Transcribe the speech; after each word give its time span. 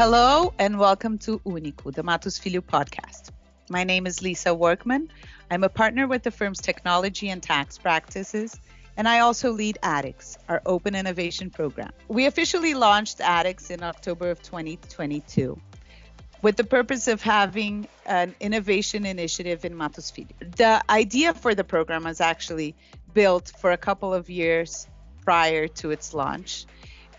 Hello 0.00 0.54
and 0.58 0.78
welcome 0.78 1.18
to 1.18 1.40
Unico, 1.40 1.92
the 1.92 2.02
Mattos 2.02 2.38
Filho 2.38 2.62
podcast. 2.62 3.32
My 3.68 3.84
name 3.84 4.06
is 4.06 4.22
Lisa 4.22 4.48
Worcman. 4.48 5.10
I'm 5.50 5.62
a 5.62 5.68
partner 5.68 6.06
with 6.06 6.22
the 6.22 6.30
firm's 6.30 6.58
technology 6.58 7.28
and 7.28 7.42
tax 7.42 7.76
practices, 7.76 8.58
and 8.96 9.06
I 9.06 9.18
also 9.18 9.52
lead 9.52 9.76
attix, 9.82 10.38
our 10.48 10.62
open 10.64 10.94
innovation 10.94 11.50
program. 11.50 11.92
We 12.08 12.24
officially 12.24 12.72
launched 12.72 13.18
attix 13.18 13.70
in 13.70 13.82
October 13.82 14.30
of 14.30 14.42
2022 14.42 15.60
with 16.40 16.56
the 16.56 16.64
purpose 16.64 17.06
of 17.06 17.20
having 17.20 17.86
an 18.06 18.34
innovation 18.40 19.04
initiative 19.04 19.66
in 19.66 19.76
Mattos 19.76 20.10
Filho. 20.10 20.32
The 20.56 20.82
idea 20.88 21.34
for 21.34 21.54
the 21.54 21.64
program 21.64 22.04
was 22.04 22.22
actually 22.22 22.74
built 23.12 23.52
for 23.60 23.70
a 23.70 23.76
couple 23.76 24.14
of 24.14 24.30
years 24.30 24.88
prior 25.26 25.68
to 25.68 25.90
its 25.90 26.14
launch. 26.14 26.64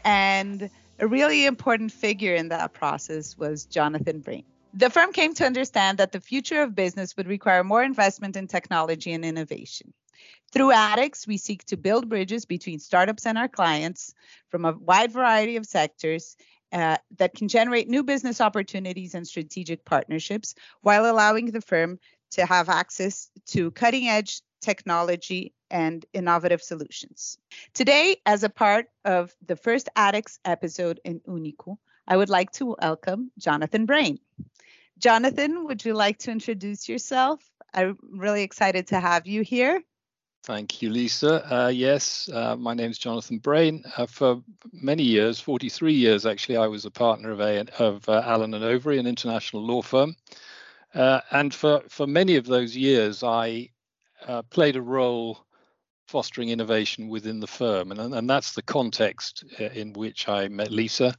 And 0.04 0.72
a 1.02 1.08
really 1.08 1.46
important 1.46 1.92
figure 1.92 2.36
in 2.36 2.50
that 2.50 2.74
process 2.74 3.38
was 3.38 3.66
Jonathan 3.66 4.22
Brayne. 4.22 4.46
The 4.76 4.90
firm 4.90 5.12
came 5.12 5.34
to 5.34 5.46
understand 5.46 5.98
that 5.98 6.12
the 6.12 6.22
future 6.22 6.62
of 6.62 6.76
business 6.76 7.18
would 7.18 7.28
require 7.28 7.64
more 7.64 7.84
investment 7.84 8.38
in 8.38 8.48
technology 8.48 9.12
and 9.12 9.26
innovation. 9.26 9.94
Through 10.54 10.72
attix, 10.72 11.28
we 11.28 11.38
seek 11.38 11.66
to 11.66 11.78
build 11.78 12.08
bridges 12.08 12.46
between 12.46 12.80
startups 12.80 13.26
and 13.26 13.38
our 13.38 13.48
clients 13.48 14.14
from 14.50 14.64
a 14.64 14.74
wide 14.74 15.12
variety 15.12 15.58
of 15.58 15.66
sectors 15.66 16.38
uh, 16.72 16.98
that 17.18 17.34
can 17.34 17.48
generate 17.48 17.90
new 17.90 18.04
business 18.04 18.40
opportunities 18.40 19.16
and 19.16 19.28
strategic 19.28 19.84
partnerships 19.84 20.56
while 20.82 21.10
allowing 21.10 21.48
the 21.48 21.62
firm 21.62 22.00
to 22.32 22.46
have 22.46 22.70
access 22.70 23.30
to 23.48 23.72
cutting 23.72 24.08
edge 24.08 24.42
technology 24.62 25.54
and 25.72 26.06
innovative 26.14 26.62
solutions. 26.62 27.40
Today, 27.74 28.18
as 28.26 28.44
a 28.44 28.50
part 28.50 28.88
of 29.06 29.34
the 29.46 29.56
first 29.56 29.90
attix 29.98 30.38
episode 30.46 31.00
in 31.04 31.22
Unico, 31.22 31.78
I 32.08 32.18
would 32.18 32.30
like 32.30 32.52
to 32.54 32.76
welcome 32.80 33.32
Jonathan 33.40 33.88
Brayne. 33.88 34.20
Jonathan, 35.00 35.66
would 35.66 35.84
you 35.84 35.94
like 35.94 36.20
to 36.20 36.32
introduce 36.32 36.88
yourself? 36.88 37.42
I'm 37.74 37.98
really 38.12 38.44
excited 38.44 38.88
to 38.88 39.00
have 39.00 39.26
you 39.26 39.42
here. 39.42 39.82
Thank 40.44 40.82
you, 40.82 40.90
Lisa. 40.90 41.54
Uh, 41.54 41.68
yes, 41.68 42.28
uh, 42.34 42.56
my 42.56 42.74
name 42.74 42.90
is 42.90 42.98
Jonathan 42.98 43.40
Brayne. 43.40 43.84
Uh, 43.96 44.08
for 44.08 44.42
many 44.74 45.04
years, 45.04 45.40
43 45.40 45.94
years 45.94 46.26
actually, 46.26 46.58
I 46.58 46.68
was 46.68 46.86
a 46.86 46.92
partner 46.92 47.32
of, 47.32 47.40
a, 47.40 47.66
of 47.78 48.10
uh, 48.10 48.24
Allen 48.26 48.54
and 48.56 48.64
Overy, 48.64 49.00
an 49.00 49.06
international 49.06 49.64
law 49.64 49.84
firm. 49.84 50.16
Uh, 50.96 51.22
and 51.30 51.54
for, 51.54 51.84
for 51.90 52.08
many 52.08 52.38
of 52.38 52.48
those 52.48 52.76
years, 52.76 53.24
I 53.24 53.70
uh, 54.28 54.42
played 54.44 54.76
a 54.76 54.82
role 54.82 55.46
fostering 56.12 56.50
innovation 56.50 57.08
within 57.08 57.40
the 57.40 57.48
firm. 57.48 57.92
And, 57.92 58.14
and 58.14 58.30
that's 58.30 58.54
the 58.54 58.62
context 58.62 59.46
uh, 59.60 59.64
in 59.64 59.94
which 59.94 60.28
I 60.28 60.50
met 60.50 60.70
Lisa. 60.70 61.16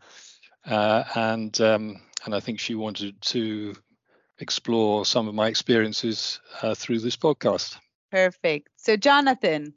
Uh, 0.67 1.03
and, 1.17 1.59
um, 1.61 1.97
and 2.25 2.35
I 2.35 2.41
think 2.41 2.61
she 2.61 2.75
wanted 2.75 3.21
to 3.23 3.75
explore 4.39 5.07
some 5.07 5.29
of 5.29 5.35
my 5.35 5.49
experiences 5.49 6.41
uh, 6.61 6.75
through 6.75 7.01
this 7.01 7.17
podcast. 7.17 7.79
Perfect. 8.11 8.69
So, 8.77 8.97
Jonathan, 8.97 9.73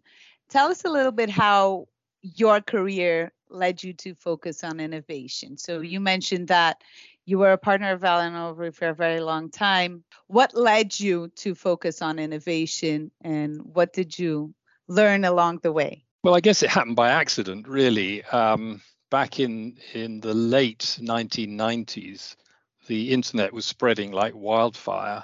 tell 0.50 0.68
us 0.68 0.84
a 0.84 0.90
little 0.90 1.14
bit 1.14 1.30
how 1.30 1.88
your 2.22 2.60
career 2.60 3.32
led 3.50 3.82
you 3.82 3.94
to 3.94 4.16
focus 4.16 4.66
on 4.66 4.82
innovation. 4.82 5.58
So, 5.58 5.80
you 5.80 6.02
mentioned 6.02 6.50
that 6.50 6.82
you 7.26 7.40
were 7.40 7.54
a 7.54 7.58
partner 7.58 7.94
of 7.94 8.04
Allen 8.04 8.34
Overy 8.34 8.76
for 8.76 8.90
a 8.90 8.94
very 8.94 9.22
long 9.22 9.50
time. 9.50 10.04
What 10.28 10.56
led 10.56 11.00
you 11.00 11.30
to 11.38 11.56
focus 11.56 12.02
on 12.02 12.20
innovation, 12.20 13.12
and 13.22 13.62
what 13.64 13.94
did 13.94 14.20
you 14.20 14.54
learn 14.88 15.26
along 15.26 15.60
the 15.64 15.72
way? 15.72 16.04
Well, 16.24 16.36
I 16.36 16.40
guess 16.40 16.64
it 16.64 16.70
happened 16.70 16.96
by 16.96 17.12
accident, 17.12 17.68
really. 17.68 18.24
Um, 18.24 18.82
back 19.12 19.40
in 19.40 19.78
in 19.94 20.22
the 20.22 20.34
late 20.34 20.98
1990s, 21.00 22.36
the 22.88 23.12
internet 23.12 23.54
was 23.54 23.66
spreading 23.66 24.12
like 24.12 24.34
wildfire, 24.36 25.24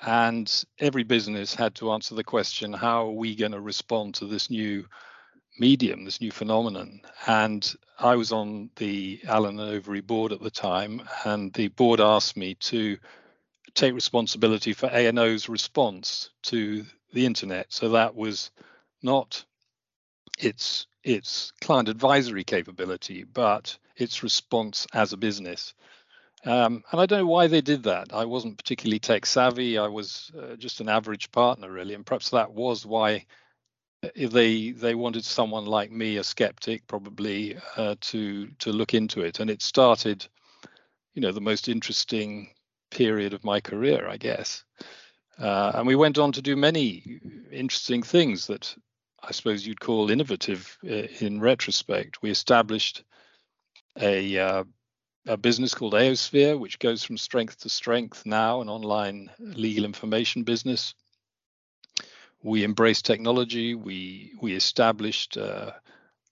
and 0.00 0.64
every 0.78 1.04
business 1.04 1.54
had 1.54 1.74
to 1.76 1.92
answer 1.92 2.14
the 2.14 2.24
question 2.24 2.72
how 2.72 3.06
are 3.06 3.12
we 3.12 3.36
going 3.36 3.52
to 3.52 3.60
respond 3.60 4.14
to 4.14 4.26
this 4.26 4.50
new 4.50 4.86
medium, 5.58 6.04
this 6.04 6.20
new 6.20 6.30
phenomenon? 6.30 7.00
And 7.26 7.74
I 7.98 8.16
was 8.16 8.32
on 8.32 8.70
the 8.76 9.20
Allen 9.26 9.60
and 9.60 9.82
Overy 9.82 10.04
board 10.04 10.32
at 10.32 10.40
the 10.40 10.50
time, 10.50 11.02
and 11.24 11.52
the 11.52 11.68
board 11.68 12.00
asked 12.00 12.36
me 12.36 12.54
to 12.54 12.96
take 13.74 13.94
responsibility 13.94 14.72
for 14.72 14.90
A&O's 14.92 15.48
response 15.48 16.30
to 16.44 16.84
the 17.12 17.26
internet. 17.26 17.72
So 17.72 17.90
that 17.90 18.14
was 18.14 18.50
not 19.02 19.44
its 20.38 20.86
its 21.04 21.52
client 21.60 21.88
advisory 21.88 22.44
capability, 22.44 23.24
but 23.24 23.76
its 23.96 24.22
response 24.22 24.86
as 24.92 25.12
a 25.12 25.16
business. 25.16 25.74
Um, 26.44 26.82
and 26.90 27.00
I 27.00 27.06
don't 27.06 27.20
know 27.20 27.26
why 27.26 27.46
they 27.46 27.60
did 27.60 27.84
that. 27.84 28.12
I 28.12 28.24
wasn't 28.24 28.58
particularly 28.58 28.98
tech 28.98 29.26
savvy. 29.26 29.78
I 29.78 29.86
was 29.88 30.30
uh, 30.40 30.56
just 30.56 30.80
an 30.80 30.88
average 30.88 31.30
partner, 31.30 31.70
really, 31.70 31.94
and 31.94 32.06
perhaps 32.06 32.30
that 32.30 32.52
was 32.52 32.84
why 32.84 33.26
uh, 34.04 34.08
they 34.16 34.72
they 34.72 34.94
wanted 34.94 35.24
someone 35.24 35.66
like 35.66 35.92
me, 35.92 36.16
a 36.16 36.24
skeptic, 36.24 36.86
probably, 36.86 37.56
uh, 37.76 37.94
to 38.00 38.48
to 38.58 38.72
look 38.72 38.94
into 38.94 39.22
it. 39.22 39.40
And 39.40 39.50
it 39.50 39.62
started, 39.62 40.26
you 41.14 41.22
know, 41.22 41.32
the 41.32 41.40
most 41.40 41.68
interesting 41.68 42.48
period 42.90 43.34
of 43.34 43.44
my 43.44 43.60
career, 43.60 44.08
I 44.08 44.16
guess. 44.16 44.64
Uh, 45.38 45.72
and 45.74 45.86
we 45.86 45.96
went 45.96 46.18
on 46.18 46.32
to 46.32 46.42
do 46.42 46.56
many 46.56 47.20
interesting 47.50 48.02
things 48.02 48.46
that 48.48 48.74
I 49.22 49.30
suppose 49.32 49.66
you'd 49.66 49.80
call 49.80 50.10
innovative 50.10 50.76
uh, 50.84 51.06
in 51.20 51.40
retrospect. 51.40 52.22
We 52.22 52.30
established 52.30 53.04
a 54.00 54.38
uh, 54.38 54.64
a 55.26 55.36
business 55.36 55.74
called 55.74 55.94
Aosphere, 55.94 56.58
which 56.58 56.80
goes 56.80 57.04
from 57.04 57.16
strength 57.16 57.60
to 57.60 57.68
strength 57.68 58.26
now, 58.26 58.60
an 58.60 58.68
online 58.68 59.30
legal 59.38 59.84
information 59.84 60.42
business. 60.42 60.94
We 62.42 62.64
embraced 62.64 63.04
technology. 63.04 63.76
We 63.76 64.32
we 64.40 64.54
established 64.54 65.36
uh, 65.36 65.72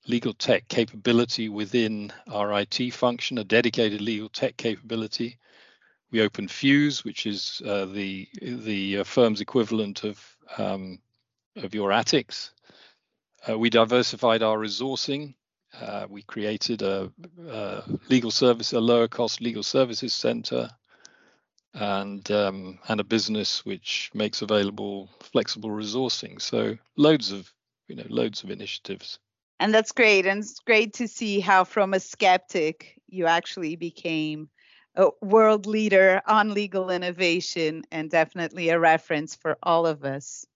legal 0.09 0.34
tech 0.34 0.67
capability 0.67 1.49
within 1.49 2.12
our 2.28 2.61
IT 2.61 2.93
function, 2.93 3.39
a 3.39 3.45
dedicated 3.45 4.01
legal 4.01 4.28
tech 4.28 4.57
capability. 4.57 5.39
We 6.11 6.22
opened 6.22 6.51
Fuse, 6.51 7.05
which 7.05 7.27
is 7.27 7.62
uh, 7.65 7.84
the 7.87 8.28
the 8.43 8.99
uh, 8.99 9.05
firm's 9.05 9.41
equivalent 9.41 10.03
of 10.03 10.37
um, 10.59 10.99
of 11.55 11.72
your 11.75 11.91
attix. 11.91 12.51
Uh, 13.49 13.59
we 13.59 13.71
diversified 13.71 14.43
our 14.43 14.59
resourcing 14.59 15.34
uh, 15.78 16.06
we 16.09 16.23
created 16.23 16.83
a, 16.83 17.12
a, 17.49 17.83
legal 18.09 18.31
service, 18.31 18.73
a 18.73 18.81
lower 18.81 19.09
cost 19.09 19.41
legal 19.41 19.62
services 19.62 20.12
center, 20.12 20.71
and 21.75 22.28
um, 22.31 22.78
and 22.89 23.01
a 23.01 23.05
business 23.05 23.65
which 23.65 24.11
makes 24.12 24.43
available 24.43 25.09
flexible 25.21 25.71
resourcing. 25.71 26.41
So 26.41 26.77
loads 26.97 27.31
of 27.31 27.53
you 27.89 27.97
know 27.97 28.06
loads 28.09 28.43
of 28.43 28.51
initiatives. 28.51 29.19
And 29.61 29.72
that's 29.75 29.93
great, 29.93 30.27
and 30.27 30.41
it's 30.41 30.59
great 30.61 30.95
to 30.95 31.07
see 31.07 31.39
how 31.39 31.65
from 31.65 31.95
a 31.95 32.01
skeptic 32.01 33.01
you 33.07 33.27
actually 33.27 33.77
became 33.77 34.49
a 34.97 35.11
world 35.21 35.67
leader 35.67 36.21
on 36.27 36.53
legal 36.53 36.91
innovation 36.91 37.84
and 37.93 38.11
definitely 38.11 38.71
a 38.71 38.81
reference 38.81 39.37
for 39.37 39.57
all 39.62 39.87
of 39.87 40.05
us. 40.05 40.47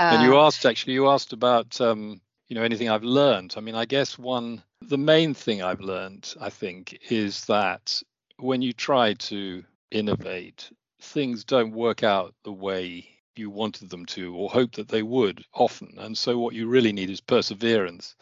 Uh, 0.00 0.14
and 0.14 0.22
you 0.22 0.38
uh, 0.38 0.46
asked 0.46 0.64
actually, 0.64 0.94
you 0.94 1.08
asked 1.08 1.34
about 1.34 1.78
um, 1.78 2.22
you 2.48 2.56
know 2.56 2.62
anything 2.62 2.88
I've 2.88 3.04
learned. 3.04 3.54
I 3.58 3.60
mean, 3.60 3.74
I 3.74 3.84
guess 3.84 4.18
one 4.18 4.62
the 4.80 4.96
main 4.96 5.34
thing 5.34 5.62
I've 5.62 5.82
learned, 5.82 6.34
I 6.40 6.48
think, 6.48 6.98
is 7.10 7.44
that 7.44 8.02
when 8.38 8.62
you 8.62 8.72
try 8.72 9.12
to 9.14 9.62
innovate, 9.90 10.70
things 11.02 11.44
don't 11.44 11.72
work 11.72 12.02
out 12.02 12.34
the 12.44 12.52
way 12.52 13.06
you 13.36 13.50
wanted 13.50 13.90
them 13.90 14.06
to 14.06 14.34
or 14.34 14.48
hope 14.48 14.72
that 14.72 14.88
they 14.88 15.02
would 15.02 15.44
often. 15.52 15.94
And 15.98 16.16
so 16.16 16.38
what 16.38 16.54
you 16.54 16.66
really 16.66 16.92
need 16.92 17.10
is 17.10 17.20
perseverance 17.20 18.16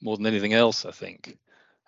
more 0.00 0.16
than 0.16 0.26
anything 0.26 0.52
else, 0.52 0.84
I 0.84 0.92
think. 0.92 1.36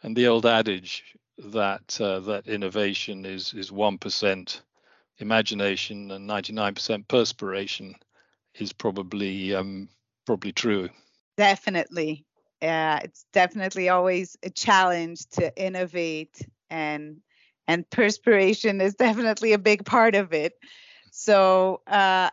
And 0.02 0.16
the 0.16 0.26
old 0.26 0.46
adage 0.46 1.04
that 1.38 2.00
uh, 2.00 2.18
that 2.20 2.48
innovation 2.48 3.24
is 3.24 3.54
is 3.54 3.70
one 3.70 3.98
percent 3.98 4.62
imagination 5.18 6.10
and 6.10 6.28
99% 6.28 7.06
perspiration 7.08 7.94
is 8.60 8.72
probably 8.72 9.54
um, 9.54 9.88
probably 10.26 10.52
true. 10.52 10.88
Definitely. 11.36 12.24
Yeah, 12.60 12.98
it's 12.98 13.24
definitely 13.32 13.88
always 13.88 14.36
a 14.42 14.50
challenge 14.50 15.26
to 15.30 15.56
innovate 15.56 16.46
and 16.70 17.18
and 17.68 17.88
perspiration 17.90 18.80
is 18.80 18.94
definitely 18.94 19.52
a 19.52 19.58
big 19.58 19.84
part 19.84 20.14
of 20.14 20.32
it. 20.32 20.54
So, 21.10 21.82
uh, 21.86 22.30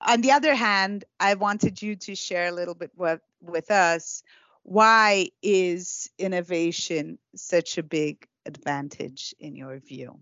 on 0.00 0.20
the 0.20 0.32
other 0.32 0.54
hand, 0.54 1.04
I 1.20 1.34
wanted 1.34 1.80
you 1.80 1.96
to 1.96 2.14
share 2.14 2.48
a 2.48 2.52
little 2.52 2.74
bit 2.74 2.90
with, 2.96 3.20
with 3.40 3.70
us 3.70 4.22
why 4.64 5.28
is 5.42 6.10
innovation 6.18 7.18
such 7.36 7.76
a 7.76 7.82
big 7.82 8.26
advantage 8.46 9.34
in 9.38 9.54
your 9.56 9.78
view? 9.78 10.18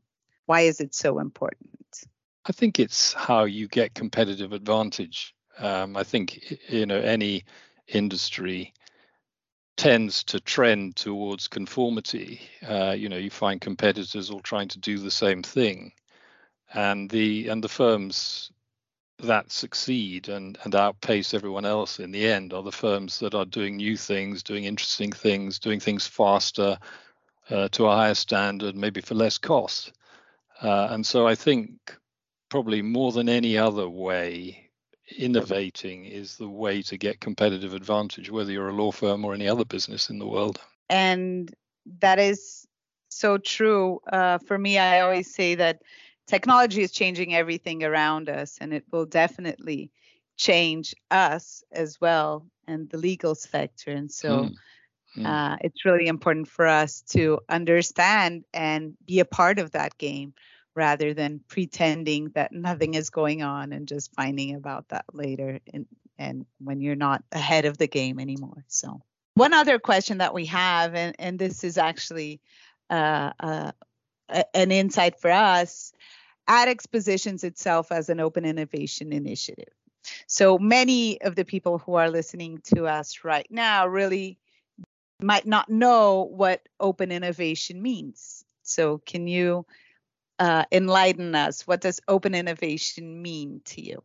Why 0.46 0.62
is 0.62 0.81
it 0.81 0.94
so 0.94 1.20
important? 1.20 1.81
I 2.44 2.52
think 2.52 2.80
it's 2.80 3.12
how 3.12 3.44
you 3.44 3.68
get 3.68 3.94
competitive 3.94 4.52
advantage. 4.52 5.34
Um, 5.58 5.96
I 5.96 6.02
think 6.02 6.58
you 6.68 6.86
know 6.86 6.98
any 6.98 7.44
industry 7.88 8.72
tends 9.76 10.24
to 10.24 10.40
trend 10.40 10.96
towards 10.96 11.48
conformity. 11.48 12.40
Uh, 12.66 12.94
you 12.96 13.08
know, 13.08 13.16
you 13.16 13.30
find 13.30 13.60
competitors 13.60 14.30
all 14.30 14.40
trying 14.40 14.68
to 14.68 14.78
do 14.78 14.98
the 14.98 15.10
same 15.10 15.42
thing, 15.42 15.92
and 16.74 17.08
the 17.10 17.48
and 17.48 17.62
the 17.62 17.68
firms 17.68 18.50
that 19.18 19.52
succeed 19.52 20.28
and, 20.28 20.58
and 20.64 20.74
outpace 20.74 21.32
everyone 21.32 21.64
else 21.64 22.00
in 22.00 22.10
the 22.10 22.28
end 22.28 22.52
are 22.52 22.62
the 22.62 22.72
firms 22.72 23.20
that 23.20 23.34
are 23.34 23.44
doing 23.44 23.76
new 23.76 23.96
things, 23.96 24.42
doing 24.42 24.64
interesting 24.64 25.12
things, 25.12 25.60
doing 25.60 25.78
things 25.78 26.08
faster 26.08 26.76
uh, 27.50 27.68
to 27.68 27.86
a 27.86 27.94
higher 27.94 28.14
standard, 28.14 28.74
maybe 28.74 29.00
for 29.00 29.14
less 29.14 29.38
cost. 29.38 29.92
Uh, 30.60 30.88
and 30.90 31.06
so 31.06 31.26
I 31.26 31.36
think 31.36 31.96
probably 32.52 32.82
more 32.82 33.12
than 33.12 33.31
any 33.31 33.56
other 33.56 33.88
way, 33.88 34.69
innovating 35.16 36.04
is 36.04 36.37
the 36.37 36.46
way 36.46 36.82
to 36.82 36.99
get 36.99 37.19
competitive 37.19 37.72
advantage, 37.72 38.31
whether 38.31 38.52
you're 38.52 38.69
a 38.69 38.75
law 38.75 38.93
firm 38.93 39.25
or 39.25 39.32
any 39.32 39.49
other 39.49 39.64
business 39.64 40.10
in 40.10 40.19
the 40.19 40.26
world. 40.26 40.60
And 40.90 41.50
that 42.00 42.19
is 42.19 42.66
so 43.08 43.38
true. 43.38 44.00
Uh, 44.12 44.37
for 44.37 44.58
me, 44.58 44.76
I 44.76 45.00
always 45.00 45.34
say 45.34 45.54
that 45.54 45.81
technology 46.26 46.82
is 46.82 46.93
changing 46.93 47.34
everything 47.34 47.84
around 47.84 48.28
us, 48.28 48.58
and 48.60 48.75
it 48.75 48.84
will 48.93 49.06
definitely 49.06 49.90
change 50.37 50.94
us 51.10 51.64
as 51.72 52.02
well 52.02 52.46
and 52.66 52.90
the 52.90 52.98
legal 52.98 53.34
sector. 53.34 53.93
And 53.93 54.12
so 54.12 54.28
mm. 54.28 54.55
Mm. 55.16 55.26
Uh, 55.26 55.56
it's 55.60 55.84
really 55.84 56.06
important 56.06 56.48
for 56.48 56.66
us 56.66 57.02
to 57.10 57.38
understand 57.48 58.44
and 58.55 58.94
be 59.06 59.20
a 59.20 59.26
part 59.26 59.58
of 59.58 59.72
that 59.72 59.98
game 59.98 60.32
rather 60.74 61.14
than 61.14 61.40
pretending 61.48 62.30
that 62.30 62.52
nothing 62.52 62.94
is 62.94 63.10
going 63.10 63.42
on 63.42 63.72
and 63.72 63.88
just 63.88 64.14
finding 64.14 64.54
about 64.54 64.88
that 64.88 65.04
later 65.12 65.60
and, 65.72 65.86
and 66.19 66.46
when 66.58 66.80
you're 66.80 66.96
not 66.96 67.22
ahead 67.32 67.64
of 67.64 67.78
the 67.78 67.86
game 67.86 68.19
anymore. 68.19 68.64
So, 68.69 69.02
one 69.34 69.54
other 69.54 69.78
question 69.78 70.19
that 70.19 70.34
we 70.34 70.46
have, 70.46 70.94
and, 70.94 71.16
and 71.19 71.38
this 71.38 71.64
is 71.64 71.78
actually 71.78 72.40
uh, 72.90 73.32
uh, 73.40 73.72
an 74.54 74.70
insight 74.70 75.20
for 75.20 75.30
us 75.30 75.92
attix 76.48 76.90
positions 76.90 77.44
itself 77.44 77.92
as 77.92 78.08
an 78.08 78.20
open 78.20 78.44
innovation 78.44 79.12
initiative. 79.12 79.72
So 80.26 80.58
many 80.58 81.20
of 81.22 81.36
the 81.36 81.44
people 81.44 81.78
who 81.78 81.94
are 81.94 82.10
listening 82.10 82.60
to 82.74 82.86
us 82.86 83.24
right 83.24 83.46
now 83.50 83.86
really 83.86 84.38
might 85.22 85.46
not 85.46 85.69
know 85.69 86.24
what 86.24 86.69
open 86.80 87.12
innovation 87.12 87.80
means. 87.80 88.44
So 88.64 88.98
can 88.98 89.28
you 89.28 89.64
uh, 90.42 90.64
enlighten 90.72 91.36
us? 91.36 91.68
What 91.68 91.80
does 91.80 92.00
open 92.08 92.34
innovation 92.34 93.22
mean 93.22 93.60
to 93.66 93.80
you? 93.80 94.02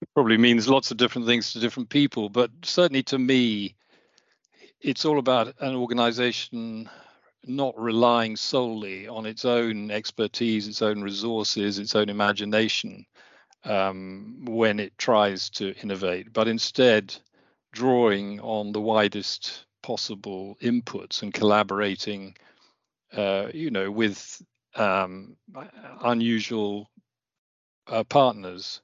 It 0.00 0.08
probably 0.14 0.38
means 0.38 0.66
lots 0.66 0.90
of 0.90 0.96
different 0.96 1.26
things 1.26 1.52
to 1.52 1.60
different 1.60 1.90
people, 1.90 2.30
but 2.30 2.50
certainly 2.62 3.02
to 3.04 3.18
me, 3.18 3.76
it's 4.80 5.04
all 5.04 5.18
about 5.18 5.54
an 5.60 5.74
organization 5.74 6.88
not 7.44 7.78
relying 7.78 8.34
solely 8.34 9.06
on 9.06 9.26
its 9.26 9.44
own 9.44 9.90
expertise, 9.90 10.66
its 10.66 10.80
own 10.80 11.02
resources, 11.02 11.78
its 11.78 11.94
own 11.94 12.08
imagination 12.08 13.04
um, 13.64 14.46
when 14.46 14.80
it 14.80 14.96
tries 14.96 15.50
to 15.50 15.74
innovate, 15.82 16.32
but 16.32 16.48
instead 16.48 17.14
drawing 17.72 18.40
on 18.40 18.72
the 18.72 18.80
widest 18.80 19.66
possible 19.82 20.56
inputs 20.62 21.22
and 21.22 21.34
collaborating, 21.34 22.34
uh, 23.12 23.48
you 23.52 23.70
know, 23.70 23.90
with 23.90 24.40
um, 24.76 25.36
unusual 26.02 26.90
uh, 27.86 28.04
partners 28.04 28.80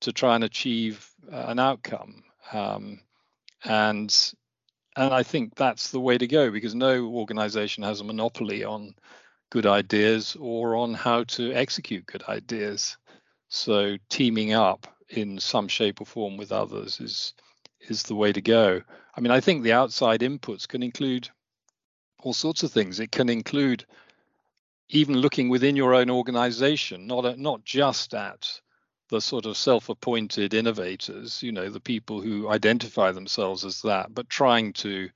to 0.00 0.12
try 0.12 0.34
and 0.34 0.44
achieve 0.44 1.08
uh, 1.32 1.44
an 1.48 1.58
outcome. 1.58 2.22
Um, 2.52 3.00
and 3.64 4.14
and 4.96 5.14
I 5.14 5.22
think 5.22 5.54
that's 5.54 5.90
the 5.90 6.00
way 6.00 6.18
to 6.18 6.26
go 6.26 6.50
because 6.50 6.74
no 6.74 7.06
organization 7.06 7.84
has 7.84 8.00
a 8.00 8.04
monopoly 8.04 8.64
on 8.64 8.94
good 9.50 9.66
ideas 9.66 10.36
or 10.38 10.76
on 10.76 10.94
how 10.94 11.24
to 11.24 11.52
execute 11.52 12.06
good 12.06 12.24
ideas. 12.28 12.96
So 13.48 13.96
teaming 14.08 14.52
up 14.52 14.86
in 15.08 15.38
some 15.38 15.68
shape 15.68 16.00
or 16.00 16.04
form 16.06 16.36
with 16.36 16.52
others 16.52 17.00
is 17.00 17.34
is 17.80 18.02
the 18.02 18.14
way 18.14 18.32
to 18.32 18.40
go. 18.40 18.82
I 19.14 19.20
mean, 19.20 19.30
I 19.30 19.40
think 19.40 19.62
the 19.62 19.72
outside 19.72 20.20
inputs 20.20 20.66
can 20.66 20.82
include 20.82 21.28
all 22.22 22.34
sorts 22.34 22.62
of 22.62 22.72
things. 22.72 23.00
It 23.00 23.12
can 23.12 23.28
include 23.28 23.86
even 24.90 25.16
looking 25.18 25.48
within 25.48 25.76
your 25.76 25.94
own 25.94 26.10
organization, 26.10 27.06
not 27.06 27.38
not 27.38 27.64
just 27.64 28.14
at 28.14 28.60
the 29.10 29.20
sort 29.20 29.46
of 29.46 29.56
self-appointed 29.56 30.52
innovators, 30.52 31.42
you 31.42 31.52
know, 31.52 31.70
the 31.70 31.80
people 31.80 32.20
who 32.20 32.48
identify 32.48 33.10
themselves 33.10 33.64
as 33.64 33.80
that, 33.82 34.14
but 34.14 34.28
trying 34.28 34.72
to 34.74 35.08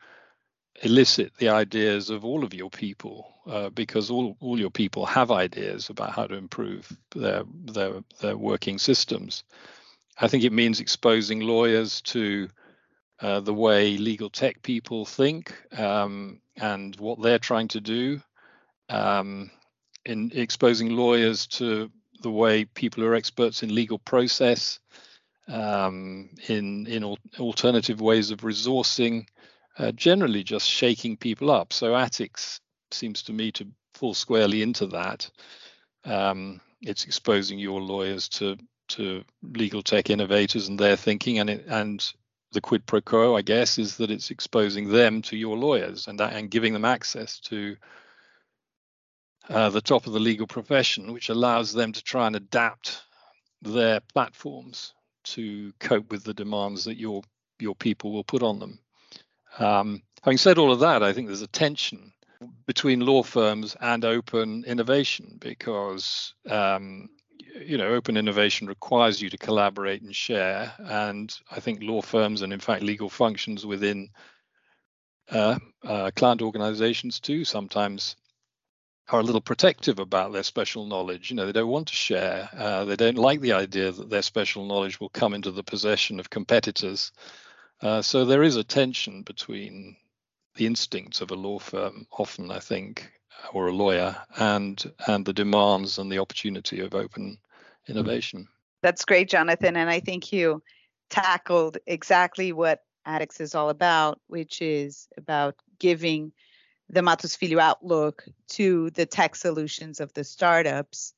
elicit 0.82 1.32
the 1.36 1.50
ideas 1.50 2.08
of 2.08 2.24
all 2.24 2.44
of 2.44 2.54
your 2.54 2.70
people, 2.70 3.34
uh, 3.46 3.69
because 3.70 4.10
all, 4.10 4.36
all 4.40 4.58
your 4.58 4.70
people 4.70 5.04
have 5.04 5.30
ideas 5.30 5.90
about 5.90 6.12
how 6.12 6.26
to 6.26 6.34
improve 6.34 6.90
their 7.14 7.42
their 7.64 8.02
their 8.20 8.36
working 8.36 8.78
systems. 8.78 9.44
I 10.19 10.28
think 10.28 10.44
it 10.44 10.52
means 10.52 10.80
exposing 10.80 11.40
lawyers 11.40 12.00
to 12.02 12.48
uh, 13.20 13.40
the 13.40 13.54
way 13.54 13.96
legal 13.98 14.30
tech 14.30 14.62
people 14.62 15.04
think 15.04 15.54
um, 15.78 16.40
and 16.56 16.96
what 16.96 17.22
they're 17.22 17.38
trying 17.38 17.69
to 17.69 17.80
do, 17.80 18.20
um, 18.88 19.50
in 20.04 20.31
exposing 20.34 20.90
lawyers 20.90 21.46
to 21.46 21.90
the 22.22 22.31
way 22.31 22.64
people 22.64 23.04
are 23.04 23.14
experts 23.14 23.62
in 23.62 23.75
legal 23.75 23.99
process, 23.99 24.81
um, 25.49 26.31
in 26.49 26.87
in 26.87 27.02
al- 27.02 27.19
alternative 27.38 28.00
ways 28.00 28.31
of 28.31 28.40
resourcing, 28.40 29.26
uh, 29.78 29.93
generally 29.93 30.43
just 30.43 30.69
shaking 30.69 31.16
people 31.16 31.50
up. 31.50 31.72
So 31.72 31.93
attix 31.93 32.60
seems 32.90 33.22
to 33.25 33.32
me 33.32 33.52
to 33.52 33.66
fall 33.94 34.14
squarely 34.14 34.62
into 34.62 34.87
that. 34.88 35.31
Um, 36.05 36.60
it's 36.81 37.05
exposing 37.05 37.58
your 37.58 37.81
lawyers 37.81 38.28
to 38.31 38.56
to 38.88 39.25
legal 39.43 39.82
tech 39.82 40.10
innovators 40.10 40.69
and 40.69 40.78
their 40.78 40.96
thinking, 40.96 41.38
and 41.38 41.50
it, 41.50 41.64
and 41.66 42.12
the 42.52 42.60
quid 42.60 42.84
pro 42.87 43.00
quo, 43.00 43.37
I 43.37 43.43
guess, 43.43 43.78
is 43.78 43.96
that 43.96 44.10
it's 44.10 44.31
exposing 44.31 44.88
them 44.88 45.22
to 45.22 45.37
your 45.37 45.56
lawyers 45.56 46.06
and 46.06 46.20
and 46.20 46.50
giving 46.50 46.72
them 46.72 46.84
access 46.84 47.38
to 47.40 47.76
uh, 49.48 49.70
the 49.70 49.80
top 49.80 50.06
of 50.06 50.12
the 50.12 50.20
legal 50.20 50.46
profession, 50.46 51.12
which 51.12 51.28
allows 51.28 51.72
them 51.72 51.92
to 51.92 52.02
try 52.02 52.26
and 52.26 52.36
adapt 52.36 53.02
their 53.62 54.00
platforms 54.00 54.94
to 55.24 55.72
cope 55.78 56.10
with 56.10 56.24
the 56.24 56.34
demands 56.34 56.84
that 56.84 56.98
your 56.98 57.22
your 57.58 57.74
people 57.74 58.12
will 58.12 58.24
put 58.24 58.43
on 58.43 58.58
them. 58.58 58.78
Um, 59.58 60.02
having 60.22 60.38
said 60.38 60.58
all 60.58 60.72
of 60.72 60.81
that, 60.81 61.02
I 61.02 61.12
think 61.12 61.28
there's 61.28 61.43
a 61.43 61.46
tension 61.46 62.12
between 62.67 63.00
law 63.00 63.22
firms 63.22 63.76
and 63.81 64.05
open 64.05 64.64
innovation 64.64 65.38
because 65.40 66.34
um, 66.48 67.08
you 67.64 67.78
know 67.78 67.88
open 67.88 68.17
innovation 68.17 68.67
requires 68.67 69.20
you 69.20 69.31
to 69.31 69.38
collaborate 69.38 70.02
and 70.02 70.14
share, 70.14 70.72
and 70.78 71.36
I 71.50 71.60
think 71.60 71.82
law 71.82 72.02
firms 72.02 72.43
and 72.43 72.52
in 72.52 72.60
fact 72.60 72.82
legal 72.82 73.08
functions 73.08 73.64
within 73.67 74.08
uh, 75.31 75.58
uh, 75.84 76.10
client 76.17 76.43
organizations 76.43 77.20
too 77.20 77.44
sometimes 77.44 78.17
are 79.12 79.20
a 79.20 79.22
little 79.22 79.40
protective 79.40 79.98
about 79.98 80.32
their 80.32 80.42
special 80.42 80.86
knowledge. 80.86 81.31
You 81.31 81.36
know, 81.36 81.46
they 81.46 81.52
don't 81.52 81.69
want 81.69 81.88
to 81.88 81.94
share. 81.94 82.48
Uh, 82.56 82.84
they 82.84 82.96
don't 82.96 83.19
like 83.19 83.40
the 83.40 83.52
idea 83.52 83.92
that 83.92 84.10
their 84.10 84.22
special 84.22 84.66
knowledge 84.66 85.00
will 85.00 85.10
come 85.10 85.34
into 85.34 85.50
the 85.50 85.62
possession 85.62 86.19
of 86.19 86.31
competitors. 86.31 87.12
Uh, 87.82 88.00
so 88.00 88.24
there 88.24 88.42
is 88.42 88.56
a 88.56 88.64
tension 88.64 89.22
between 89.22 89.96
the 90.54 90.66
instincts 90.66 91.20
of 91.20 91.31
a 91.31 91.34
law 91.34 91.58
firm, 91.58 92.06
often 92.19 92.50
I 92.50 92.58
think, 92.58 93.10
or 93.52 93.69
a 93.69 93.72
lawyer, 93.72 94.16
and 94.36 94.82
and 95.06 95.24
the 95.24 95.32
demands 95.32 95.98
and 95.98 96.10
the 96.10 96.19
opportunity 96.19 96.81
of 96.81 96.94
open 96.94 97.38
innovation. 97.88 98.48
That's 98.82 99.04
great, 99.04 99.28
Jonathan, 99.28 99.76
and 99.76 99.90
I 99.90 100.00
think 100.00 100.32
you 100.32 100.62
tackled 101.10 101.78
exactly 101.86 102.52
what 102.52 102.81
attix 103.06 103.40
is 103.40 103.54
all 103.54 103.69
about, 103.69 104.20
which 104.28 104.62
is 104.62 105.08
about 105.16 105.56
giving 105.78 106.32
the 106.93 107.03
Mattos 107.03 107.34
Filho 107.34 107.58
outlook 107.58 108.25
to 108.49 108.91
the 108.91 109.06
tech 109.06 109.34
solutions 109.34 109.99
of 109.99 110.13
the 110.13 110.25
startups 110.25 111.15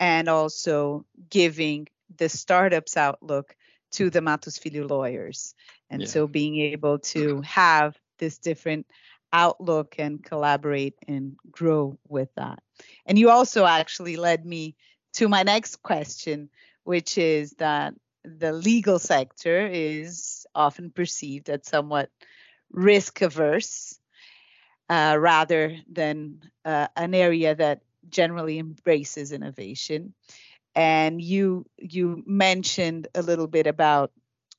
and 0.00 0.28
also 0.28 1.06
giving 1.30 1.86
the 2.16 2.28
startups 2.28 2.96
outlook 2.96 3.56
to 3.92 4.10
the 4.10 4.20
Mattos 4.20 4.58
Filho 4.58 4.86
lawyers. 4.86 5.54
And 5.88 6.02
yeah. 6.02 6.08
so 6.08 6.26
being 6.26 6.58
able 6.58 6.98
to 6.98 7.40
have 7.42 7.96
this 8.18 8.38
different 8.38 8.86
outlook 9.32 9.94
and 9.98 10.22
collaborate 10.22 10.96
and 11.06 11.36
grow 11.50 11.98
with 12.08 12.28
that. 12.34 12.58
And 13.06 13.18
you 13.18 13.30
also 13.30 13.64
actually 13.64 14.16
led 14.16 14.44
me 14.44 14.76
to 15.14 15.28
my 15.28 15.44
next 15.44 15.82
question, 15.82 16.50
which 16.84 17.16
is 17.16 17.52
that 17.58 17.94
the 18.24 18.52
legal 18.52 18.98
sector 18.98 19.66
is 19.66 20.46
often 20.54 20.90
perceived 20.90 21.48
as 21.48 21.66
somewhat 21.66 22.10
risk 22.70 23.22
averse 23.22 23.98
uh, 24.92 25.16
rather 25.16 25.74
than 25.90 26.38
uh, 26.66 26.86
an 26.96 27.14
area 27.14 27.54
that 27.54 27.80
generally 28.10 28.58
embraces 28.58 29.32
innovation. 29.32 30.12
And 30.74 31.18
you 31.18 31.64
you 31.78 32.22
mentioned 32.26 33.08
a 33.14 33.22
little 33.22 33.46
bit 33.46 33.66
about 33.66 34.12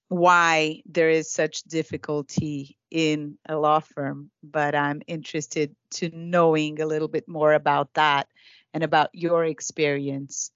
why 0.07 0.81
there 0.87 1.11
is 1.11 1.29
such 1.29 1.61
difficulty 1.63 2.77
in 2.89 3.37
a 3.47 3.57
law 3.57 3.79
firm, 3.79 4.31
but 4.41 4.73
I'm 4.73 5.03
interested 5.05 5.75
to 5.97 6.09
knowing 6.09 6.81
a 6.81 6.87
little 6.87 7.07
bit 7.07 7.27
more 7.27 7.53
about 7.53 7.93
that 7.93 8.27
and 8.73 8.83
about 8.83 9.09
your 9.13 9.45
experience 9.45 10.49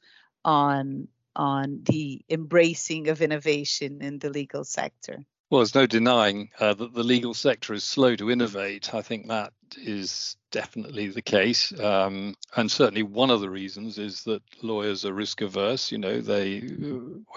on 0.43 1.07
on 1.35 1.81
the 1.83 2.25
embracing 2.31 3.09
of 3.09 3.21
innovation 3.21 4.01
in 4.01 4.17
the 4.17 4.31
legal 4.31 4.63
sector. 4.63 5.23
Well, 5.49 5.59
there's 5.59 5.75
no 5.75 5.85
denying 5.85 6.49
uh, 6.59 6.73
that 6.73 6.93
the 6.93 7.03
legal 7.03 7.33
sector 7.33 7.73
is 7.73 7.85
slow 7.85 8.17
to 8.17 8.29
innovate. 8.29 8.93
I 8.93 9.01
think 9.01 9.27
that 9.27 9.53
is 9.77 10.35
definitely 10.51 11.07
the 11.07 11.21
case, 11.21 11.77
um, 11.79 12.35
and 12.57 12.69
certainly 12.69 13.03
one 13.03 13.29
of 13.29 13.39
the 13.39 13.49
reasons 13.49 13.97
is 13.97 14.23
that 14.25 14.41
lawyers 14.61 15.05
are 15.05 15.13
risk 15.13 15.39
averse. 15.41 15.89
You 15.89 15.99
know, 15.99 16.19
they 16.19 16.63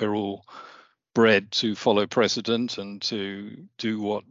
we're 0.01 0.15
all 0.17 0.45
bred 1.15 1.53
to 1.53 1.77
follow 1.77 2.07
precedent 2.07 2.79
and 2.79 3.01
to 3.03 3.57
do 3.79 4.01
what 4.01 4.25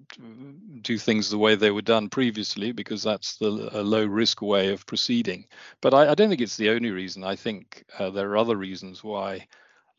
do 0.81 0.97
things 0.97 1.29
the 1.29 1.37
way 1.37 1.55
they 1.55 1.71
were 1.71 1.81
done 1.81 2.09
previously 2.09 2.73
because 2.73 3.03
that's 3.03 3.37
the 3.37 3.49
low 3.49 4.05
risk 4.05 4.41
way 4.41 4.73
of 4.73 4.85
proceeding. 4.85 5.45
But 5.79 5.93
I, 5.93 6.11
I 6.11 6.15
don't 6.15 6.27
think 6.27 6.41
it's 6.41 6.57
the 6.57 6.71
only 6.71 6.91
reason. 6.91 7.23
I 7.23 7.37
think 7.37 7.85
uh, 7.97 8.09
there 8.09 8.29
are 8.31 8.37
other 8.37 8.57
reasons 8.57 9.05
why 9.05 9.47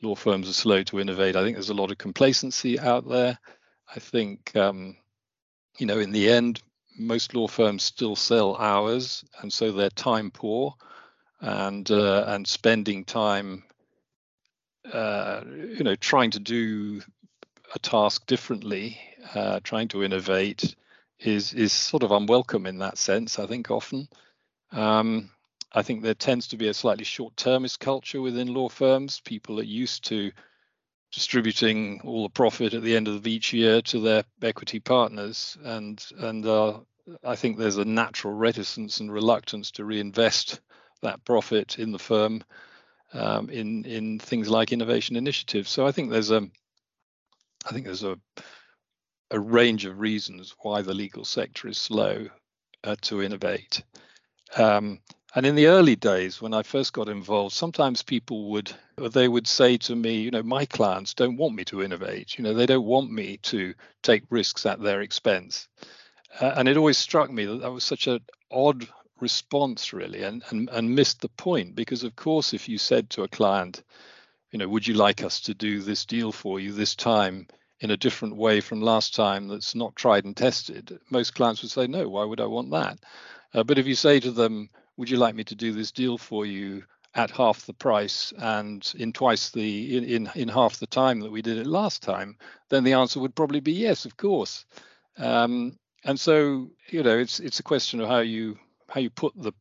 law 0.03 0.15
firms 0.15 0.51
are 0.51 0.55
slow 0.55 0.83
to 0.85 1.01
innovate. 1.01 1.35
I 1.37 1.43
think 1.43 1.57
there's 1.57 1.71
a 1.71 1.75
lot 1.75 1.91
of 1.91 1.97
complacency 1.97 2.79
out 2.79 3.09
there 3.09 3.39
i 3.95 3.99
think 3.99 4.55
um, 4.57 4.97
you 5.79 5.87
know 5.87 5.99
in 5.99 6.13
the 6.13 6.31
end 6.31 6.63
most 6.99 7.35
law 7.35 7.47
firms 7.47 7.83
still 7.83 8.17
sell 8.17 8.57
hours 8.57 9.25
and 9.41 9.53
so 9.53 9.73
they're 9.73 9.91
time 9.91 10.31
poor 10.31 10.75
and 11.41 11.91
uh, 11.91 12.25
and 12.29 12.47
spending 12.47 13.05
time 13.05 13.63
uh, 14.93 15.43
you 15.47 15.85
know, 15.85 15.95
trying 15.95 16.31
to 16.31 16.41
do 16.41 17.01
a 17.75 17.79
task 17.79 18.27
differently, 18.27 18.99
uh, 19.35 19.61
trying 19.63 19.89
to 19.89 20.03
innovate, 20.03 20.75
is 21.19 21.53
is 21.53 21.73
sort 21.73 22.03
of 22.03 22.13
unwelcome 22.13 22.67
in 22.67 22.79
that 22.79 22.99
sense. 22.99 23.39
I 23.39 23.47
think 23.47 23.71
often. 23.71 24.09
Um, 24.73 25.31
I 25.73 25.83
think 25.83 26.03
there 26.03 26.15
tends 26.15 26.49
to 26.49 26.57
be 26.57 26.69
a 26.69 26.75
slightly 26.75 27.05
short-termist 27.05 27.79
culture 27.79 28.21
within 28.21 28.53
law 28.53 28.69
firms. 28.69 29.21
People 29.25 29.61
are 29.61 29.65
used 29.65 30.05
to 30.07 30.33
distributing 31.13 32.01
all 32.05 32.23
the 32.23 32.31
profit 32.31 32.75
at 32.75 32.83
the 32.83 32.97
end 32.97 33.09
of 33.09 33.27
each 33.27 33.53
year 33.53 33.83
to 33.83 34.01
their 34.01 34.25
equity 34.43 34.81
partners, 34.81 35.57
and 35.65 36.05
and 36.19 36.47
uh, 36.47 36.79
I 37.25 37.37
think 37.37 37.59
there's 37.59 37.79
a 37.79 37.85
natural 37.85 38.35
reticence 38.35 39.01
and 39.01 39.13
reluctance 39.13 39.73
to 39.73 39.85
reinvest 39.85 40.61
that 41.03 41.25
profit 41.25 41.79
in 41.79 41.93
the 41.93 41.99
firm 41.99 42.43
um, 43.13 43.51
in 43.51 43.85
in 43.85 44.19
things 44.19 44.49
like 44.49 44.73
innovation 44.73 45.17
initiatives. 45.17 45.71
So 45.71 45.87
I 45.87 45.93
think 45.93 46.11
there's 46.11 46.31
a 46.31 46.49
I 47.67 47.73
think 47.73 47.85
there's 47.85 48.05
a 48.05 48.19
a 49.31 49.39
range 49.39 49.85
of 49.85 50.01
reasons 50.01 50.55
why 50.61 50.83
the 50.83 50.95
legal 50.95 51.25
sector 51.25 51.69
is 51.69 51.79
slow 51.79 52.27
uh, 52.85 52.97
to 53.03 53.23
innovate. 53.23 53.83
Um, 54.57 55.01
and 55.35 55.47
in 55.47 55.55
the 55.55 55.67
early 55.67 55.97
days, 55.97 56.41
when 56.43 56.55
I 56.55 56.63
first 56.63 56.93
got 56.93 57.09
involved, 57.09 57.55
sometimes 57.55 58.03
people 58.03 58.51
would 58.51 58.73
they 58.97 59.29
would 59.29 59.47
say 59.47 59.77
to 59.79 59.97
me, 59.97 60.21
you 60.21 60.31
know, 60.31 60.43
my 60.43 60.67
clients 60.67 61.15
don't 61.15 61.37
want 61.37 61.55
me 61.55 61.65
to 61.67 61.83
innovate. 61.83 62.37
You 62.37 62.45
know, 62.45 62.55
they 62.55 62.67
don't 62.67 62.85
want 62.85 63.11
me 63.11 63.39
to 63.39 63.75
take 64.03 64.25
risks 64.31 64.67
at 64.67 64.81
their 64.81 65.01
expense. 65.01 65.69
Uh, 66.41 66.53
and 66.57 66.69
it 66.69 66.77
always 66.77 66.99
struck 66.99 67.31
me 67.31 67.45
that 67.45 67.61
that 67.61 67.73
was 67.73 67.85
such 67.85 68.07
an 68.07 68.21
odd 68.51 68.87
response 69.21 69.93
really 69.93 70.23
and, 70.23 70.43
and 70.51 70.69
and 70.71 70.95
missed 70.95 71.21
the 71.21 71.29
point 71.29 71.75
because 71.75 72.05
of 72.05 72.17
course 72.17 72.55
if 72.55 72.69
you 72.69 72.79
said 72.79 73.11
to 73.11 73.23
a 73.23 73.29
client 73.29 73.83
you 74.51 74.59
know 74.59 74.69
would 74.69 74.87
you 74.87 74.95
like 74.95 75.23
us 75.23 75.41
to 75.41 75.55
do 75.55 75.81
this 75.81 76.07
deal 76.07 76.33
for 76.33 76.59
you 76.59 76.73
this 76.73 76.95
time 76.95 77.47
in 77.81 77.91
a 77.91 77.97
different 77.97 78.37
way 78.37 78.61
from 78.61 78.81
last 78.81 79.15
time 79.15 79.47
that's 79.49 79.75
not 79.75 79.95
tried 79.95 80.25
and 80.25 80.37
tested 80.37 80.99
most 81.11 81.35
clients 81.35 81.63
would 81.63 81.71
say 81.71 81.87
no 81.87 82.09
why 82.09 82.25
would 82.25 82.41
i 82.41 82.47
want 82.47 82.71
that 82.71 82.99
uh, 83.53 83.63
but 83.63 83.79
if 83.79 83.87
you 83.87 83.95
say 83.95 84.19
to 84.19 84.31
them 84.31 84.71
would 84.97 85.11
you 85.11 85.17
like 85.17 85.35
me 85.35 85.45
to 85.45 85.55
do 85.55 85.73
this 85.73 85.93
deal 85.93 86.19
for 86.19 86.47
you 86.47 86.83
at 87.15 87.31
half 87.31 87.67
the 87.67 87.75
price 87.75 88.33
and 88.39 88.93
in 88.97 89.13
twice 89.13 89.51
the 89.51 89.97
in, 89.97 90.05
in, 90.05 90.31
in 90.37 90.49
half 90.49 90.79
the 90.79 90.87
time 90.87 91.21
that 91.21 91.33
we 91.33 91.43
did 91.43 91.59
it 91.59 91.67
last 91.67 92.03
time 92.03 92.37
then 92.69 92.85
the 92.85 92.93
answer 92.93 93.19
would 93.19 93.35
probably 93.35 93.61
be 93.61 93.73
yes 93.73 94.05
of 94.05 94.17
course 94.17 94.65
um, 95.19 95.77
and 96.05 96.19
so 96.21 96.71
you 96.89 97.03
know 97.03 97.19
it's 97.19 97.41
it's 97.41 97.59
a 97.59 97.65
question 97.65 98.01
of 98.01 98.09
how 98.09 98.21
you 98.21 98.57
how 98.89 99.01
you 99.01 99.11
put 99.11 99.33
the 99.37 99.53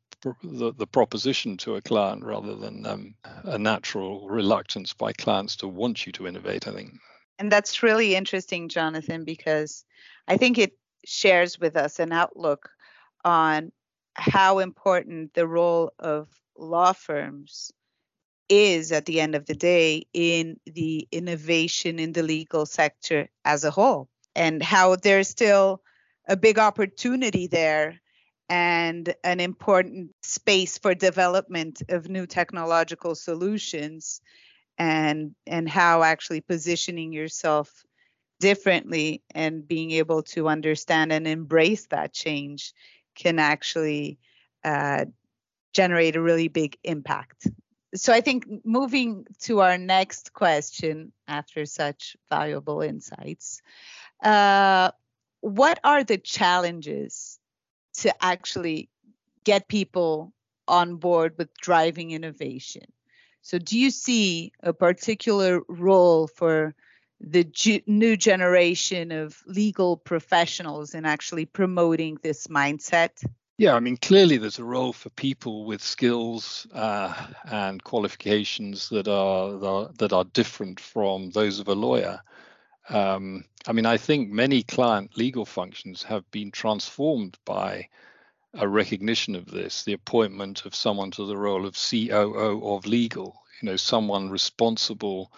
the, 0.44 0.74
the 0.74 0.88
proposition 0.88 1.58
to 1.58 1.76
a 1.76 1.82
client 1.82 2.24
rather 2.24 2.56
than 2.56 2.86
um, 2.86 3.16
a 3.44 3.58
natural 3.58 4.28
reluctance 4.28 4.94
by 4.94 5.14
clients 5.14 5.56
to 5.58 5.68
want 5.68 6.06
you 6.06 6.12
to 6.14 6.28
innovate. 6.28 6.68
I 6.68 6.72
think. 6.72 6.94
And 7.38 7.52
that's 7.52 7.82
really 7.82 8.16
interesting, 8.16 8.68
Jonathan, 8.68 9.24
because 9.24 9.86
I 10.28 10.38
think 10.38 10.58
it 10.58 10.74
shares 11.06 11.58
with 11.60 11.78
us 11.78 12.00
an 12.00 12.12
outlook 12.12 12.70
on 13.24 13.72
how 14.16 14.60
important 14.60 15.34
the 15.34 15.48
role 15.48 15.92
of 16.00 16.28
law 16.58 16.94
firms 16.94 17.72
is 18.50 18.92
at 18.92 19.06
the 19.06 19.22
end 19.22 19.36
of 19.36 19.46
the 19.46 19.56
day 19.56 20.04
in 20.14 20.60
the 20.66 21.08
innovation 21.12 22.00
in 22.00 22.12
the 22.12 22.24
legal 22.24 22.66
sector 22.66 23.30
as 23.46 23.64
a 23.64 23.72
whole, 23.72 24.10
and 24.36 24.62
how 24.64 24.96
there's 24.96 25.30
still 25.30 25.82
a 26.28 26.36
big 26.36 26.60
opportunity 26.60 27.48
there 27.48 28.00
and 28.50 29.14
an 29.24 29.40
important 29.40 30.12
space 30.24 30.80
for 30.80 30.96
development 30.96 31.82
of 31.90 32.10
new 32.10 32.26
technological 32.26 33.14
solutions 33.16 34.22
and 34.78 35.36
and 35.46 35.70
how 35.70 36.02
actually 36.02 36.42
positioning 36.42 37.14
yourself 37.14 37.84
differently 38.40 39.22
and 39.36 39.68
being 39.68 39.92
able 39.92 40.24
to 40.24 40.48
understand 40.48 41.12
and 41.12 41.28
embrace 41.28 41.86
that 41.88 42.14
change 42.14 42.74
can 43.20 43.38
actually 43.40 44.18
uh, 44.64 45.06
generate 45.74 46.16
a 46.16 46.22
really 46.22 46.48
big 46.48 46.78
impact. 46.84 47.48
So 47.96 48.14
I 48.14 48.22
think 48.22 48.46
moving 48.64 49.26
to 49.42 49.62
our 49.62 49.78
next 49.78 50.34
question 50.34 51.12
after 51.28 51.66
such 51.66 52.16
valuable 52.30 52.82
insights, 52.82 53.62
uh, 54.24 54.92
what 55.42 55.80
are 55.84 56.04
the 56.04 56.18
challenges 56.18 57.40
to 58.00 58.14
actually 58.24 58.90
get 59.44 59.68
people 59.68 60.34
on 60.68 60.96
board 60.96 61.34
with 61.38 61.54
driving 61.56 62.12
innovation. 62.12 62.84
So, 63.42 63.58
do 63.58 63.78
you 63.78 63.90
see 63.90 64.52
a 64.62 64.74
particular 64.74 65.62
role 65.68 66.28
for 66.28 66.76
the 67.22 67.44
ju- 67.44 67.82
new 67.86 68.16
generation 68.16 69.12
of 69.12 69.42
legal 69.46 69.98
professionals 69.98 70.94
in 70.94 71.06
actually 71.06 71.46
promoting 71.46 72.18
this 72.22 72.48
mindset? 72.48 73.24
Yeah, 73.58 73.76
I 73.76 73.82
mean, 73.82 73.98
clearly 73.98 74.38
there's 74.38 74.60
a 74.60 74.64
role 74.64 74.94
for 74.94 75.10
people 75.10 75.66
with 75.66 75.82
skills 75.82 76.66
uh, 76.74 77.14
and 77.44 77.84
qualifications 77.84 78.88
that 78.90 79.08
are 79.10 79.90
that 79.98 80.14
are 80.14 80.24
different 80.24 80.80
from 80.80 81.32
those 81.32 81.60
of 81.60 81.68
a 81.68 81.76
lawyer. 81.76 82.22
Um, 82.88 83.44
I 83.68 83.74
mean, 83.74 83.86
I 83.86 83.98
think 83.98 84.32
many 84.32 84.64
client 84.64 85.18
legal 85.18 85.46
functions 85.46 86.04
have 86.04 86.30
been 86.32 86.52
transformed 86.52 87.38
by 87.46 87.90
a 88.54 88.68
recognition 88.68 89.36
of 89.36 89.46
this, 89.46 89.84
the 89.84 89.94
appointment 89.94 90.66
of 90.66 90.74
someone 90.74 91.12
to 91.12 91.26
the 91.26 91.38
role 91.38 91.66
of 91.66 91.76
COO 91.76 92.74
of 92.74 92.88
legal, 92.88 93.44
you 93.62 93.68
know, 93.68 93.76
someone 93.76 94.30
responsible 94.30 95.32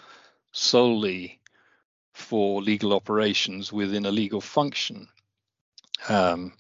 solely 0.54 1.41
for 2.14 2.62
legal 2.62 2.94
operations 2.94 3.72
within 3.72 4.06
a 4.06 4.12
legal 4.12 4.42
function. 4.42 5.08
Um, 6.10 6.54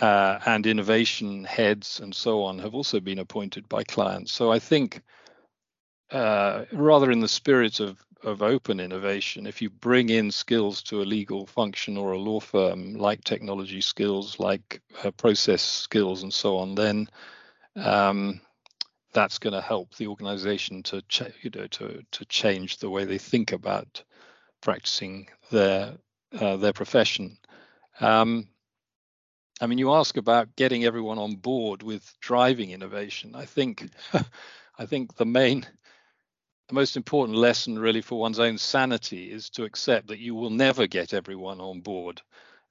uh, 0.00 0.38
and 0.46 0.66
innovation 0.66 1.44
heads 1.44 2.00
and 2.00 2.14
so 2.14 2.44
on 2.44 2.58
have 2.60 2.74
also 2.74 3.00
been 3.00 3.18
appointed 3.18 3.68
by 3.68 3.82
clients. 3.82 4.32
So 4.32 4.52
I 4.52 4.58
think, 4.58 5.02
uh, 6.10 6.64
rather 6.72 7.10
in 7.10 7.20
the 7.20 7.28
spirit 7.28 7.80
of 7.80 7.98
of 8.24 8.42
open 8.42 8.80
innovation, 8.80 9.46
if 9.46 9.62
you 9.62 9.70
bring 9.70 10.08
in 10.08 10.30
skills 10.30 10.82
to 10.82 11.02
a 11.02 11.04
legal 11.04 11.46
function 11.46 11.96
or 11.96 12.12
a 12.12 12.18
law 12.18 12.40
firm, 12.40 12.94
like 12.94 13.22
technology 13.22 13.80
skills, 13.80 14.40
like 14.40 14.82
uh, 15.04 15.10
process 15.12 15.62
skills, 15.62 16.24
and 16.24 16.32
so 16.34 16.56
on, 16.58 16.74
then 16.74 17.08
um, 17.76 18.40
that's 19.12 19.38
going 19.38 19.52
to 19.52 19.60
help 19.60 19.94
the 19.94 20.08
organization 20.08 20.82
to 20.82 21.02
ch- 21.02 21.22
you 21.42 21.50
know 21.54 21.66
to 21.68 22.02
to 22.10 22.24
change 22.26 22.78
the 22.78 22.90
way 22.90 23.04
they 23.04 23.18
think 23.18 23.52
about 23.52 24.02
practicing 24.60 25.28
their 25.50 25.94
uh, 26.38 26.56
their 26.56 26.72
profession. 26.72 27.38
Um, 28.00 28.48
I 29.60 29.66
mean, 29.66 29.78
you 29.78 29.92
ask 29.92 30.16
about 30.16 30.54
getting 30.56 30.84
everyone 30.84 31.18
on 31.18 31.36
board 31.36 31.82
with 31.82 32.14
driving 32.20 32.70
innovation. 32.70 33.34
I 33.34 33.44
think 33.44 33.88
I 34.78 34.86
think 34.86 35.16
the 35.16 35.26
main 35.26 35.66
the 36.68 36.74
most 36.74 36.96
important 36.96 37.38
lesson 37.38 37.78
really 37.78 38.02
for 38.02 38.20
one's 38.20 38.38
own 38.38 38.58
sanity 38.58 39.32
is 39.32 39.48
to 39.50 39.64
accept 39.64 40.08
that 40.08 40.18
you 40.18 40.34
will 40.34 40.50
never 40.50 40.86
get 40.86 41.14
everyone 41.14 41.60
on 41.60 41.80
board 41.80 42.20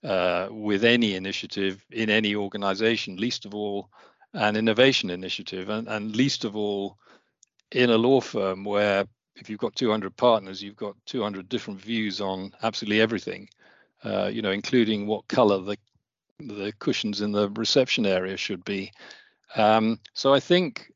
uh, 0.03 0.47
with 0.51 0.83
any 0.83 1.15
initiative 1.15 1.83
in 1.91 2.09
any 2.09 2.35
organization, 2.35 3.17
least 3.17 3.45
of 3.45 3.55
all 3.55 3.89
an 4.33 4.55
innovation 4.55 5.09
initiative, 5.09 5.69
and, 5.69 5.87
and 5.87 6.15
least 6.15 6.45
of 6.45 6.55
all 6.55 6.97
in 7.71 7.89
a 7.89 7.97
law 7.97 8.21
firm 8.21 8.63
where 8.63 9.05
if 9.39 9.49
you've 9.49 9.59
got 9.59 9.75
200 9.75 10.15
partners, 10.15 10.61
you've 10.61 10.75
got 10.75 10.95
200 11.05 11.47
different 11.47 11.79
views 11.79 12.21
on 12.21 12.53
absolutely 12.63 13.01
everything, 13.01 13.49
uh, 14.03 14.29
you 14.31 14.41
know, 14.41 14.51
including 14.51 15.07
what 15.07 15.27
color 15.27 15.59
the 15.59 15.77
the 16.39 16.71
cushions 16.77 17.21
in 17.21 17.31
the 17.31 17.49
reception 17.49 18.05
area 18.05 18.37
should 18.37 18.63
be. 18.63 18.91
Um, 19.55 19.99
so 20.13 20.33
I 20.33 20.39
think 20.39 20.91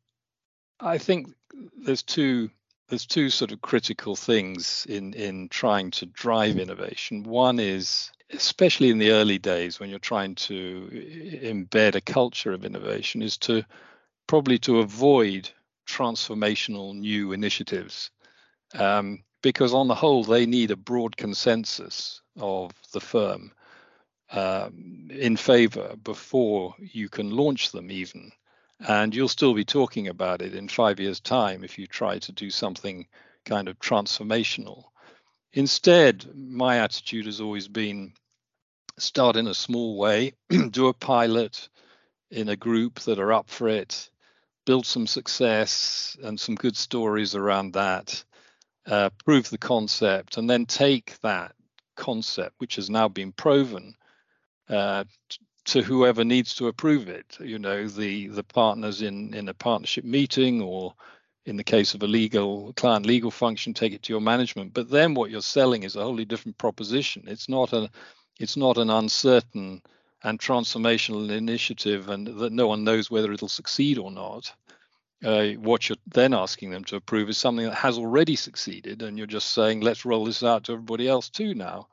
I 0.79 0.97
think 0.97 1.33
there's 1.77 2.03
two 2.03 2.49
there's 2.89 3.05
two 3.05 3.29
sort 3.29 3.51
of 3.51 3.61
critical 3.61 4.15
things 4.15 4.85
in 4.87 5.13
in 5.13 5.49
trying 5.49 5.91
to 5.91 6.05
drive 6.05 6.57
innovation. 6.57 7.23
One 7.23 7.59
is 7.59 8.11
especially 8.33 8.89
in 8.89 8.97
the 8.97 9.11
early 9.11 9.37
days 9.37 9.79
when 9.79 9.89
you're 9.89 9.99
trying 9.99 10.35
to 10.35 10.89
embed 11.43 11.95
a 11.95 12.01
culture 12.01 12.53
of 12.53 12.63
innovation 12.63 13.21
is 13.21 13.37
to 13.37 13.63
probably 14.27 14.57
to 14.59 14.79
avoid 14.79 15.49
transformational 15.87 16.95
new 16.95 17.33
initiatives 17.33 18.11
um, 18.73 19.23
because 19.41 19.73
on 19.73 19.87
the 19.87 19.95
whole 19.95 20.23
they 20.23 20.45
need 20.45 20.71
a 20.71 20.75
broad 20.75 21.17
consensus 21.17 22.21
of 22.39 22.71
the 22.93 23.01
firm 23.01 23.51
um, 24.31 25.09
in 25.11 25.35
favor 25.35 25.95
before 26.03 26.75
you 26.79 27.09
can 27.09 27.31
launch 27.31 27.71
them 27.71 27.91
even. 27.91 28.31
And 28.87 29.13
you'll 29.13 29.27
still 29.27 29.53
be 29.53 29.65
talking 29.65 30.07
about 30.07 30.41
it 30.41 30.55
in 30.55 30.67
five 30.67 30.99
years 30.99 31.19
time 31.19 31.63
if 31.63 31.77
you 31.77 31.85
try 31.85 32.17
to 32.19 32.31
do 32.31 32.49
something 32.49 33.07
kind 33.45 33.67
of 33.67 33.79
transformational. 33.79 34.85
Instead 35.53 36.25
my 36.35 36.79
attitude 36.79 37.25
has 37.25 37.41
always 37.41 37.67
been 37.67 38.13
start 38.97 39.35
in 39.35 39.47
a 39.47 39.53
small 39.53 39.97
way 39.97 40.33
do 40.69 40.87
a 40.87 40.93
pilot 40.93 41.69
in 42.29 42.49
a 42.49 42.55
group 42.55 42.99
that 43.01 43.19
are 43.19 43.33
up 43.33 43.49
for 43.49 43.67
it 43.67 44.09
build 44.65 44.85
some 44.85 45.07
success 45.07 46.15
and 46.23 46.39
some 46.39 46.55
good 46.55 46.77
stories 46.77 47.35
around 47.35 47.73
that 47.73 48.23
uh, 48.87 49.09
prove 49.25 49.49
the 49.49 49.57
concept 49.57 50.37
and 50.37 50.49
then 50.49 50.65
take 50.65 51.19
that 51.21 51.53
concept 51.95 52.55
which 52.57 52.75
has 52.75 52.89
now 52.89 53.07
been 53.07 53.31
proven 53.31 53.93
uh, 54.69 55.03
to 55.65 55.81
whoever 55.81 56.23
needs 56.23 56.55
to 56.55 56.67
approve 56.67 57.07
it. 57.07 57.37
You 57.39 57.59
know, 57.59 57.87
the 57.87 58.27
the 58.27 58.43
partners 58.43 59.01
in 59.01 59.33
in 59.33 59.49
a 59.49 59.53
partnership 59.53 60.03
meeting, 60.03 60.61
or 60.61 60.93
in 61.45 61.57
the 61.57 61.63
case 61.63 61.93
of 61.93 62.03
a 62.03 62.07
legal 62.07 62.73
client 62.73 63.05
legal 63.05 63.31
function, 63.31 63.73
take 63.73 63.93
it 63.93 64.03
to 64.03 64.13
your 64.13 64.21
management. 64.21 64.73
But 64.73 64.89
then 64.89 65.13
what 65.13 65.29
you're 65.29 65.41
selling 65.41 65.83
is 65.83 65.95
a 65.95 66.01
wholly 66.01 66.25
different 66.25 66.57
proposition. 66.57 67.23
It's 67.27 67.49
not 67.49 67.73
a 67.73 67.89
it's 68.39 68.57
not 68.57 68.77
an 68.77 68.89
uncertain 68.89 69.81
and 70.23 70.39
transformational 70.39 71.29
initiative, 71.29 72.09
and 72.09 72.27
that 72.27 72.51
no 72.51 72.67
one 72.67 72.83
knows 72.83 73.11
whether 73.11 73.31
it'll 73.31 73.47
succeed 73.47 73.97
or 73.97 74.11
not. 74.11 74.51
Uh, 75.23 75.49
what 75.59 75.87
you're 75.87 75.97
then 76.13 76.33
asking 76.33 76.71
them 76.71 76.83
to 76.83 76.95
approve 76.95 77.29
is 77.29 77.37
something 77.37 77.65
that 77.65 77.75
has 77.75 77.97
already 77.97 78.35
succeeded, 78.35 79.03
and 79.03 79.17
you're 79.17 79.27
just 79.27 79.53
saying, 79.53 79.81
let's 79.81 80.05
roll 80.05 80.25
this 80.25 80.43
out 80.43 80.63
to 80.63 80.73
everybody 80.73 81.07
else 81.07 81.29
too 81.29 81.53
now. 81.53 81.87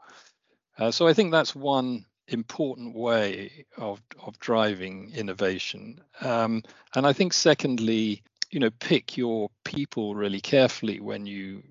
Uh, 0.78 0.90
so 0.90 1.06
I 1.06 1.12
think 1.12 1.30
that's 1.30 1.54
one 1.54 2.06
important 2.28 2.94
way 2.94 3.64
of 3.76 4.00
of 4.22 4.38
driving 4.38 5.12
innovation. 5.14 6.00
Um, 6.20 6.62
and 6.94 7.06
I 7.06 7.12
think 7.12 7.32
secondly, 7.32 8.22
you 8.50 8.60
know, 8.60 8.70
pick 8.80 9.16
your 9.16 9.50
people 9.64 10.14
really 10.14 10.40
carefully 10.40 11.00
when 11.00 11.26
you 11.26 11.62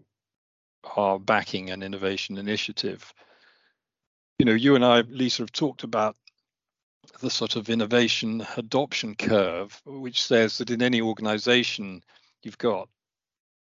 are 0.95 1.19
backing 1.19 1.69
an 1.69 1.83
innovation 1.83 2.37
initiative. 2.37 3.13
You 4.39 4.45
know, 4.45 4.53
you 4.53 4.75
and 4.75 4.85
I, 4.85 5.01
Lisa, 5.01 5.43
have 5.43 5.51
talked 5.51 5.83
about 5.83 6.15
the 7.19 7.29
sort 7.29 7.55
of 7.55 7.69
innovation 7.69 8.45
adoption 8.57 9.15
curve, 9.15 9.81
which 9.85 10.23
says 10.23 10.57
that 10.57 10.69
in 10.69 10.81
any 10.81 11.01
organization, 11.01 12.03
you've 12.43 12.57
got 12.57 12.89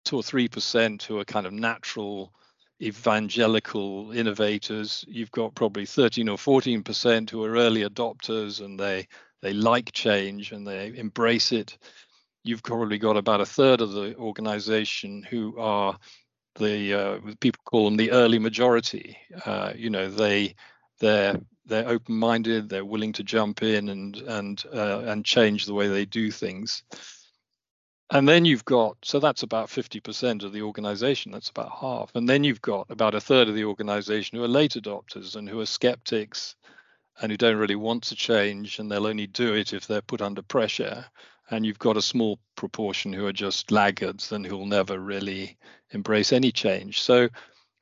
two 0.05 0.17
or 0.17 0.23
three 0.23 0.47
percent 0.47 1.03
who 1.03 1.19
are 1.19 1.25
kind 1.25 1.45
of 1.45 1.53
natural 1.53 2.33
evangelical 2.81 4.11
innovators. 4.11 5.05
You've 5.07 5.31
got 5.31 5.55
probably 5.55 5.85
13 5.85 6.27
or 6.29 6.37
14 6.37 6.83
percent 6.83 7.29
who 7.29 7.43
are 7.43 7.55
early 7.55 7.83
adopters 7.83 8.63
and 8.63 8.79
they 8.79 9.07
they 9.41 9.53
like 9.53 9.91
change 9.91 10.51
and 10.51 10.65
they 10.65 10.95
embrace 10.95 11.51
it. 11.51 11.77
You've 12.43 12.63
probably 12.63 12.97
got 12.97 13.17
about 13.17 13.41
a 13.41 13.45
third 13.45 13.81
of 13.81 13.91
the 13.91 14.15
organization 14.17 15.23
who 15.23 15.57
are 15.57 15.97
the 16.55 16.93
uh, 16.93 17.19
people 17.39 17.61
call 17.65 17.85
them 17.85 17.97
the 17.97 18.11
early 18.11 18.39
majority. 18.39 19.17
Uh, 19.45 19.73
you 19.75 19.89
know, 19.89 20.09
they 20.09 20.55
they're 20.99 21.39
they're 21.65 21.87
open-minded, 21.87 22.69
they're 22.69 22.85
willing 22.85 23.13
to 23.13 23.23
jump 23.23 23.63
in 23.63 23.89
and 23.89 24.17
and 24.17 24.63
uh, 24.73 24.99
and 25.05 25.25
change 25.25 25.65
the 25.65 25.73
way 25.73 25.87
they 25.87 26.05
do 26.05 26.31
things. 26.31 26.83
And 28.09 28.29
then 28.29 28.45
you've 28.45 28.65
got, 28.65 28.97
so 29.03 29.19
that's 29.19 29.41
about 29.41 29.69
50% 29.69 30.43
of 30.43 30.53
the 30.53 30.61
organization, 30.61 31.31
that's 31.31 31.49
about 31.49 31.71
half. 31.71 32.11
And 32.13 32.29
then 32.29 32.43
you've 32.43 32.61
got 32.61 32.91
about 32.91 33.15
a 33.15 33.21
third 33.21 33.49
of 33.49 33.55
the 33.55 33.65
organization 33.65 34.37
who 34.37 34.43
are 34.43 34.47
late 34.47 34.73
adopters 34.73 35.35
and 35.35 35.49
who 35.49 35.59
are 35.61 35.65
skeptics 35.65 36.55
and 37.19 37.31
who 37.31 37.37
don't 37.37 37.57
really 37.57 37.75
want 37.75 38.03
to 38.03 38.15
change 38.15 38.77
and 38.77 38.91
they'll 38.91 39.07
only 39.07 39.25
do 39.25 39.55
it 39.55 39.73
if 39.73 39.87
they're 39.87 40.03
put 40.03 40.21
under 40.21 40.43
pressure. 40.43 41.05
And 41.49 41.65
you've 41.65 41.79
got 41.79 41.97
a 41.97 42.03
small 42.03 42.37
proportion 42.55 43.13
who 43.13 43.25
are 43.25 43.33
just 43.33 43.71
laggards 43.71 44.31
and 44.31 44.45
who'll 44.45 44.67
never 44.67 44.99
really 44.99 45.57
embrace 45.89 46.33
any 46.33 46.51
change. 46.51 47.01
So 47.01 47.29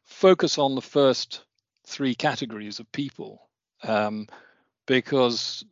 focus 0.05 0.57
on 0.57 0.75
the 0.75 0.81
first 0.81 1.43
three 1.85 2.15
categories 2.15 2.79
of 2.79 2.89
people 2.93 3.49
um, 3.83 4.27
because 4.87 5.63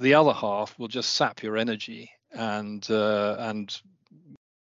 the 0.00 0.14
other 0.14 0.32
half 0.32 0.78
will 0.78 0.88
just 0.88 1.14
sap 1.14 1.42
your 1.42 1.56
energy 1.56 2.10
and 2.32 2.90
uh, 2.90 3.36
and 3.38 3.80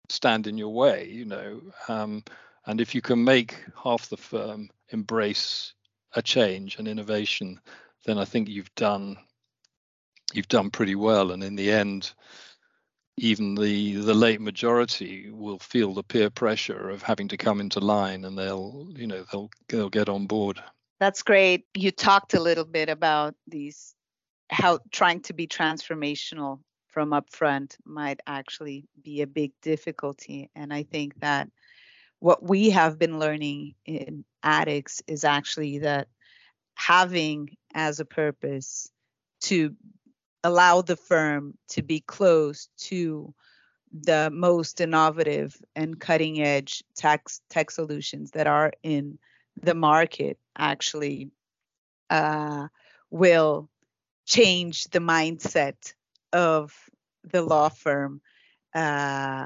stand 0.09 0.47
in 0.47 0.57
your 0.57 0.73
way, 0.73 1.07
you 1.09 1.25
know. 1.25 1.61
Um, 1.87 2.23
and 2.65 2.81
if 2.81 2.95
you 2.95 3.01
can 3.01 3.23
make 3.23 3.63
half 3.81 4.09
the 4.09 4.17
firm 4.17 4.69
embrace 4.89 5.73
a 6.13 6.21
change 6.21 6.77
and 6.77 6.87
innovation, 6.87 7.59
then 8.05 8.17
I 8.17 8.25
think 8.25 8.47
you've 8.47 8.73
done 8.75 9.17
you've 10.33 10.47
done 10.47 10.69
pretty 10.69 10.95
well. 10.95 11.31
And 11.31 11.43
in 11.43 11.55
the 11.55 11.71
end, 11.71 12.13
even 13.17 13.55
the 13.55 13.95
the 13.95 14.13
late 14.13 14.41
majority 14.41 15.29
will 15.31 15.59
feel 15.59 15.93
the 15.93 16.03
peer 16.03 16.29
pressure 16.29 16.89
of 16.89 17.01
having 17.01 17.27
to 17.29 17.37
come 17.37 17.59
into 17.59 17.79
line, 17.79 18.25
and 18.25 18.37
they'll 18.37 18.87
you 18.95 19.07
know 19.07 19.25
they'll 19.31 19.49
they'll 19.69 19.89
get 19.89 20.09
on 20.09 20.27
board. 20.27 20.61
That's 20.99 21.23
great. 21.23 21.65
You 21.75 21.91
talked 21.91 22.33
a 22.33 22.39
little 22.39 22.65
bit 22.65 22.89
about 22.89 23.35
these 23.47 23.93
how 24.49 24.79
trying 24.91 25.21
to 25.21 25.33
be 25.33 25.47
transformational 25.47 26.59
from 26.87 27.09
upfront 27.11 27.75
might 27.83 28.19
actually 28.25 28.87
be 29.03 29.21
a 29.21 29.27
big 29.27 29.51
difficulty. 29.61 30.49
And 30.55 30.73
I 30.73 30.83
think 30.83 31.19
that 31.19 31.49
what 32.19 32.41
we 32.47 32.69
have 32.69 32.97
been 32.97 33.19
learning 33.19 33.75
in 33.85 34.23
attix 34.43 35.01
is 35.07 35.23
actually 35.23 35.79
that 35.79 36.07
having 36.75 37.49
as 37.73 37.99
a 37.99 38.05
purpose 38.05 38.89
to 39.41 39.75
allow 40.43 40.81
the 40.81 40.95
firm 40.95 41.55
to 41.69 41.81
be 41.81 41.99
close 41.99 42.69
to 42.77 43.33
the 43.91 44.29
most 44.31 44.79
innovative 44.79 45.57
and 45.75 45.99
cutting 45.99 46.41
edge 46.41 46.83
tech, 46.95 47.25
tech 47.49 47.71
solutions 47.71 48.31
that 48.31 48.47
are 48.47 48.71
in 48.83 49.17
the 49.61 49.75
market 49.75 50.37
actually 50.57 51.31
uh, 52.09 52.67
will 53.09 53.69
change 54.25 54.85
the 54.85 54.99
mindset 54.99 55.93
of 56.33 56.73
the 57.23 57.41
law 57.41 57.69
firm 57.69 58.21
uh, 58.73 59.45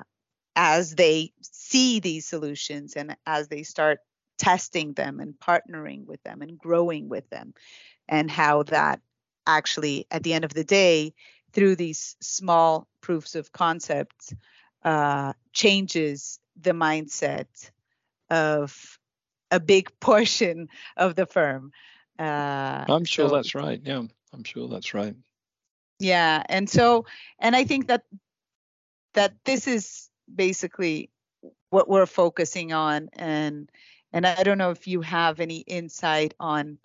as 0.56 0.96
they 0.96 1.32
see 1.42 2.00
these 2.00 2.26
solutions 2.26 2.96
and 2.96 3.16
as 3.26 3.48
they 3.48 3.64
start 3.64 4.00
testing 4.38 4.94
them 4.94 5.20
and 5.20 5.36
partnering 5.36 6.06
with 6.06 6.22
them 6.24 6.42
and 6.42 6.58
growing 6.58 7.10
with 7.10 7.30
them, 7.30 7.54
and 8.08 8.32
how 8.32 8.64
that 8.64 9.02
actually, 9.46 10.08
at 10.10 10.24
the 10.24 10.34
end 10.34 10.46
of 10.46 10.54
the 10.54 10.64
day, 10.64 11.14
through 11.54 11.76
these 11.76 12.16
small 12.22 12.88
proofs 13.02 13.36
of 13.36 13.52
concept, 13.52 14.34
uh, 14.84 15.34
changes 15.54 16.40
the 16.60 16.72
mindset 16.72 17.48
of 18.30 18.99
a 19.52 19.60
big 19.60 19.92
portion 20.00 20.70
of 20.98 21.16
the 21.16 21.26
firm. 21.26 21.72
Uh, 22.18 22.86
I'm 22.88 23.06
sure 23.06 23.30
so, 23.30 23.36
that's 23.36 23.56
right. 23.56 23.82
Yeah, 23.84 24.04
I'm 24.34 24.44
sure 24.44 24.68
that's 24.68 24.94
right 24.94 25.16
yeah 26.00 26.42
and 26.48 26.70
so 26.70 27.06
and 27.38 27.56
i 27.56 27.64
think 27.64 27.88
that 27.88 28.04
that 29.14 29.34
this 29.46 29.68
is 29.68 30.10
basically 30.34 31.10
what 31.70 31.90
we're 31.90 32.06
focusing 32.06 32.72
on 32.74 33.10
and 33.14 33.70
and 34.14 34.26
i 34.26 34.44
don't 34.44 34.58
know 34.58 34.72
if 34.72 34.88
you 34.88 35.02
have 35.02 35.40
any 35.40 35.60
insight 35.60 36.34
on 36.40 36.78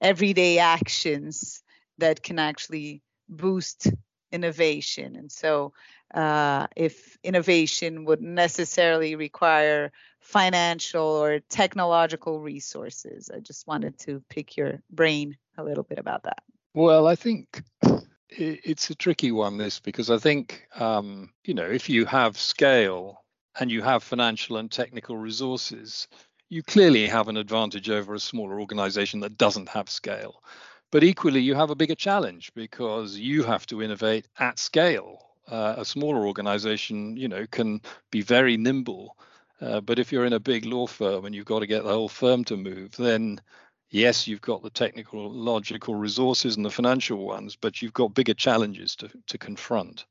everyday 0.00 0.58
actions 0.58 1.62
that 1.98 2.22
can 2.22 2.38
actually 2.38 3.02
boost 3.28 3.90
innovation 4.30 5.16
and 5.16 5.32
so 5.32 5.72
uh, 6.14 6.66
if 6.76 7.16
innovation 7.24 8.04
would 8.04 8.20
necessarily 8.20 9.14
require 9.14 9.90
financial 10.22 11.04
or 11.04 11.40
technological 11.50 12.40
resources 12.40 13.30
i 13.34 13.38
just 13.38 13.66
wanted 13.66 13.98
to 13.98 14.22
pick 14.28 14.56
your 14.56 14.80
brain 14.90 15.36
a 15.58 15.64
little 15.64 15.84
bit 15.84 15.98
about 15.98 16.22
that 16.22 16.42
well 16.74 17.06
i 17.06 17.14
think 17.14 17.62
it's 18.34 18.90
a 18.90 18.94
tricky 18.94 19.32
one 19.32 19.58
this 19.58 19.80
because 19.80 20.10
I 20.10 20.18
think 20.18 20.66
um, 20.76 21.30
you 21.44 21.54
know 21.54 21.66
if 21.66 21.88
you 21.88 22.04
have 22.06 22.38
scale 22.38 23.24
and 23.58 23.70
you 23.70 23.82
have 23.82 24.02
financial 24.02 24.56
and 24.56 24.70
technical 24.70 25.16
resources, 25.16 26.08
you 26.48 26.62
clearly 26.62 27.06
have 27.06 27.28
an 27.28 27.36
advantage 27.36 27.90
over 27.90 28.14
a 28.14 28.20
smaller 28.20 28.60
organization 28.60 29.20
that 29.20 29.36
doesn't 29.36 29.68
have 29.68 29.90
scale. 29.90 30.42
But 30.90 31.04
equally, 31.04 31.40
you 31.40 31.54
have 31.54 31.70
a 31.70 31.74
bigger 31.74 31.94
challenge 31.94 32.52
because 32.54 33.18
you 33.18 33.42
have 33.42 33.66
to 33.66 33.82
innovate 33.82 34.28
at 34.38 34.58
scale. 34.58 35.18
Uh, 35.48 35.74
a 35.78 35.84
smaller 35.84 36.26
organization, 36.26 37.16
you 37.16 37.28
know, 37.28 37.46
can 37.50 37.80
be 38.10 38.22
very 38.22 38.56
nimble. 38.56 39.16
Uh, 39.62 39.80
but 39.80 39.98
if 39.98 40.10
you're 40.10 40.26
in 40.26 40.32
a 40.32 40.40
big 40.40 40.64
law 40.64 40.86
firm 40.86 41.24
and 41.24 41.34
you've 41.34 41.46
got 41.46 41.60
to 41.60 41.66
get 41.66 41.84
the 41.84 41.92
whole 41.92 42.08
firm 42.08 42.42
to 42.44 42.56
move, 42.56 42.96
then 42.96 43.40
yes, 43.90 44.26
you've 44.26 44.40
got 44.40 44.62
the 44.62 44.70
technical, 44.70 45.30
logical 45.30 45.94
resources 45.94 46.56
and 46.56 46.64
the 46.64 46.70
financial 46.70 47.24
ones, 47.24 47.54
but 47.54 47.80
you've 47.80 47.92
got 47.92 48.14
bigger 48.14 48.34
challenges 48.34 48.96
to, 48.96 49.08
to 49.28 49.38
confront. 49.38 50.04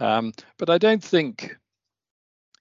Um, 0.00 0.32
but 0.58 0.70
I 0.70 0.78
don't 0.78 1.02
think 1.02 1.56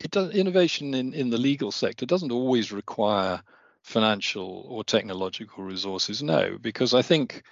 it 0.04 0.12
does, 0.12 0.32
innovation 0.36 0.94
in, 0.94 1.14
in 1.14 1.30
the 1.30 1.38
legal 1.38 1.72
sector 1.72 2.06
doesn't 2.06 2.32
always 2.32 2.72
require 2.72 3.42
financial 3.82 4.66
or 4.70 4.84
technological 4.84 5.64
resources. 5.64 6.22
No, 6.22 6.58
because 6.62 6.94
I 6.94 7.02
think 7.02 7.44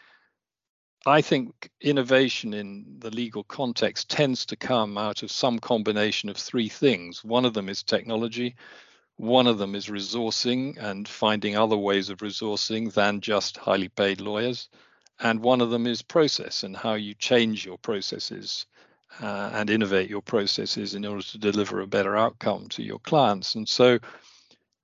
I 1.07 1.21
think 1.21 1.69
innovation 1.79 2.53
in 2.53 2.97
the 2.99 3.09
legal 3.09 3.45
context 3.45 4.09
tends 4.09 4.45
to 4.47 4.57
come 4.57 4.97
out 4.97 5.23
of 5.23 5.31
some 5.31 5.57
combination 5.57 6.27
of 6.27 6.35
three 6.35 6.67
things. 6.67 7.23
One 7.23 7.45
of 7.45 7.53
them 7.53 7.69
is 7.69 7.81
technology, 7.81 8.57
one 9.15 9.47
of 9.47 9.57
them 9.57 9.73
is 9.73 9.87
resourcing 9.87 10.77
and 10.77 11.07
finding 11.07 11.55
other 11.55 11.77
ways 11.77 12.09
of 12.09 12.17
resourcing 12.17 12.93
than 12.93 13.21
just 13.21 13.55
highly 13.55 13.87
paid 13.87 14.19
lawyers. 14.19 14.67
And 15.17 15.39
one 15.39 15.61
of 15.61 15.69
them 15.69 15.87
is 15.87 16.01
process 16.01 16.63
and 16.63 16.75
how 16.75 16.95
you 16.95 17.13
change 17.13 17.65
your 17.65 17.77
processes 17.77 18.65
uh, 19.21 19.51
and 19.53 19.69
innovate 19.69 20.09
your 20.09 20.21
processes 20.21 20.93
in 20.93 21.05
order 21.05 21.23
to 21.23 21.37
deliver 21.37 21.79
a 21.79 21.87
better 21.87 22.17
outcome 22.17 22.67
to 22.71 22.83
your 22.83 22.99
clients. 22.99 23.55
And 23.55 23.69
so 23.69 23.97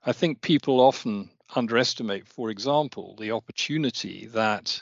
I 0.06 0.14
think 0.14 0.42
people 0.42 0.80
often 0.80 1.32
underestimate, 1.54 2.26
for 2.30 2.50
example, 2.50 3.18
the 3.20 3.32
opportunity 3.32 4.28
that 4.28 4.82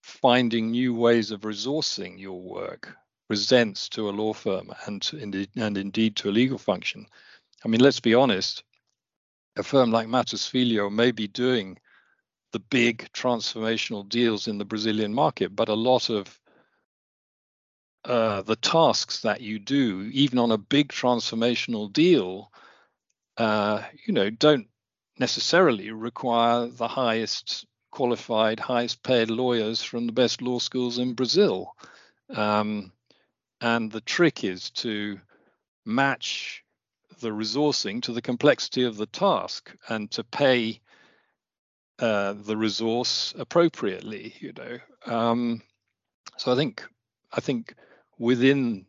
finding 0.00 0.70
new 0.70 0.94
ways 0.94 1.30
of 1.30 1.42
resourcing 1.42 2.18
your 2.18 2.40
work 2.40 2.96
presents 3.28 3.88
to 3.90 4.08
a 4.08 4.10
law 4.10 4.32
firm 4.32 4.72
and 4.86 5.08
indeed, 5.12 5.50
and 5.56 5.78
indeed 5.78 6.16
to 6.16 6.30
a 6.30 6.32
legal 6.32 6.58
function. 6.58 7.06
I 7.64 7.68
mean, 7.68 7.80
let's 7.80 8.00
be 8.00 8.14
honest, 8.14 8.64
a 9.56 9.62
firm 9.62 9.90
like 9.90 10.08
Mattos 10.08 10.46
Filho 10.46 10.90
may 10.90 11.10
be 11.12 11.28
doing 11.28 11.78
the 12.52 12.58
big 12.58 13.08
transformational 13.12 14.08
deals 14.08 14.48
in 14.48 14.58
the 14.58 14.64
Brazilian 14.64 15.14
market, 15.14 15.54
but 15.54 15.68
a 15.68 15.74
lot 15.74 16.10
of 16.10 16.40
uh, 18.04 18.42
the 18.42 18.56
tasks 18.56 19.20
that 19.20 19.40
you 19.40 19.58
do, 19.58 20.10
even 20.12 20.38
on 20.38 20.50
a 20.50 20.58
big 20.58 20.88
transformational 20.88 21.92
deal, 21.92 22.50
uh, 23.36 23.82
you 24.06 24.12
know, 24.12 24.30
don't 24.30 24.66
necessarily 25.18 25.90
require 25.90 26.66
the 26.66 26.88
highest 26.88 27.66
qualified, 27.90 28.60
highest 28.60 29.02
paid 29.02 29.30
lawyers 29.30 29.82
from 29.82 30.06
the 30.06 30.12
best 30.12 30.42
law 30.42 30.58
schools 30.58 30.98
in 30.98 31.14
Brazil. 31.14 31.74
Um, 32.34 32.92
and 33.60 33.90
the 33.90 34.00
trick 34.00 34.44
is 34.44 34.70
to 34.70 35.20
match 35.84 36.64
the 37.20 37.30
resourcing 37.30 38.02
to 38.02 38.12
the 38.12 38.22
complexity 38.22 38.84
of 38.84 38.96
the 38.96 39.06
task 39.06 39.74
and 39.88 40.10
to 40.12 40.24
pay 40.24 40.80
uh, 41.98 42.32
the 42.32 42.56
resource 42.56 43.34
appropriately. 43.38 44.34
You 44.40 44.52
know, 44.52 44.78
um, 45.12 45.62
so 46.38 46.52
I 46.52 46.56
think 46.56 46.82
I 47.32 47.40
think 47.40 47.74
within 48.18 48.86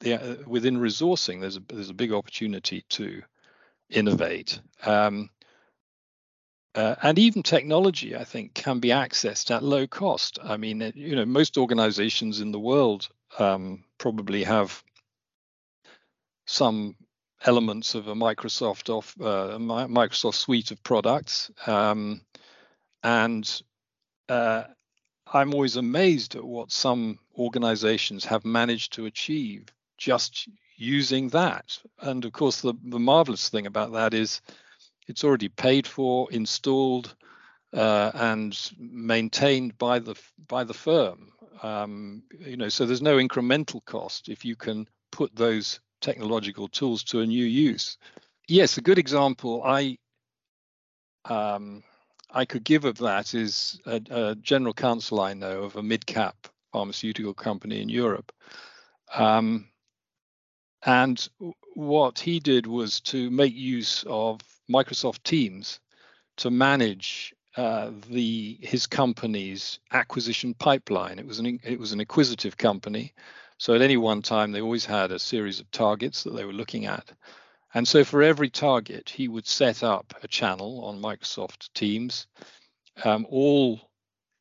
the 0.00 0.14
uh, 0.14 0.36
within 0.46 0.78
resourcing, 0.78 1.40
there's 1.40 1.56
a 1.56 1.62
there's 1.68 1.90
a 1.90 1.94
big 1.94 2.12
opportunity 2.12 2.84
to 2.90 3.22
innovate. 3.90 4.60
Um, 4.84 5.30
uh, 6.74 6.94
and 7.02 7.18
even 7.18 7.42
technology, 7.42 8.16
I 8.16 8.24
think, 8.24 8.54
can 8.54 8.80
be 8.80 8.88
accessed 8.88 9.54
at 9.54 9.62
low 9.62 9.86
cost. 9.86 10.38
I 10.42 10.56
mean, 10.56 10.92
you 10.94 11.16
know, 11.16 11.26
most 11.26 11.58
organizations 11.58 12.40
in 12.40 12.52
the 12.52 12.60
world 12.60 13.08
um, 13.38 13.84
probably 13.98 14.44
have 14.44 14.82
some 16.46 16.96
elements 17.44 17.94
of 17.94 18.08
a 18.08 18.14
Microsoft 18.14 18.88
of 18.88 19.14
uh, 19.20 19.58
Microsoft 19.58 20.34
suite 20.34 20.70
of 20.70 20.82
products, 20.82 21.50
um, 21.66 22.22
and 23.02 23.62
uh, 24.28 24.64
I'm 25.32 25.54
always 25.54 25.76
amazed 25.76 26.36
at 26.36 26.44
what 26.44 26.72
some 26.72 27.18
organizations 27.36 28.24
have 28.24 28.44
managed 28.44 28.94
to 28.94 29.06
achieve 29.06 29.66
just 29.98 30.48
using 30.76 31.28
that. 31.30 31.78
And 32.00 32.24
of 32.24 32.32
course, 32.32 32.60
the, 32.60 32.74
the 32.84 32.98
marvelous 32.98 33.48
thing 33.48 33.66
about 33.66 33.92
that 33.92 34.14
is 34.14 34.40
it's 35.08 35.24
already 35.24 35.48
paid 35.48 35.86
for, 35.86 36.30
installed, 36.30 37.14
uh, 37.72 38.10
and 38.14 38.72
maintained 38.78 39.76
by 39.78 39.98
the 39.98 40.14
by 40.48 40.64
the 40.64 40.74
firm. 40.74 41.32
Um, 41.62 42.22
you 42.38 42.56
know, 42.56 42.68
so 42.68 42.86
there's 42.86 43.02
no 43.02 43.16
incremental 43.18 43.84
cost 43.84 44.28
if 44.28 44.44
you 44.44 44.56
can 44.56 44.88
put 45.10 45.34
those 45.34 45.80
technological 46.00 46.68
tools 46.68 47.04
to 47.04 47.20
a 47.20 47.26
new 47.26 47.44
use. 47.44 47.96
Yes, 48.48 48.76
a 48.76 48.82
good 48.82 48.98
example 48.98 49.62
I 49.64 49.98
um, 51.24 51.82
I 52.30 52.44
could 52.44 52.64
give 52.64 52.84
of 52.84 52.98
that 52.98 53.34
is 53.34 53.80
a, 53.86 54.00
a, 54.10 54.34
general 54.36 54.74
counsel 54.74 55.20
I 55.20 55.34
know 55.34 55.62
of 55.62 55.76
a 55.76 55.82
mid-cap 55.82 56.48
pharmaceutical 56.72 57.34
company 57.34 57.80
in 57.80 57.88
Europe. 57.88 58.32
Um, 59.14 59.68
and 60.84 61.28
what 61.74 62.18
he 62.18 62.40
did 62.40 62.66
was 62.66 63.00
to 63.02 63.30
make 63.30 63.54
use 63.54 64.04
of 64.08 64.40
Microsoft 64.70 65.22
Teams 65.22 65.80
to 66.38 66.50
manage 66.50 67.34
uh, 67.56 67.90
the 68.08 68.58
his 68.62 68.86
company's 68.86 69.78
acquisition 69.92 70.54
pipeline. 70.54 71.18
It 71.18 71.26
was 71.26 71.38
an 71.38 71.60
it 71.62 71.78
was 71.78 71.92
an 71.92 72.00
acquisitive 72.00 72.56
company, 72.56 73.12
so 73.58 73.74
at 73.74 73.82
any 73.82 73.96
one 73.96 74.22
time 74.22 74.52
they 74.52 74.60
always 74.60 74.86
had 74.86 75.12
a 75.12 75.18
series 75.18 75.60
of 75.60 75.70
targets 75.70 76.22
that 76.22 76.34
they 76.34 76.44
were 76.44 76.52
looking 76.52 76.86
at, 76.86 77.12
and 77.74 77.86
so 77.86 78.04
for 78.04 78.22
every 78.22 78.48
target 78.48 79.10
he 79.10 79.28
would 79.28 79.46
set 79.46 79.82
up 79.82 80.14
a 80.22 80.28
channel 80.28 80.84
on 80.84 81.02
Microsoft 81.02 81.68
Teams. 81.74 82.26
Um, 83.04 83.26
all 83.30 83.80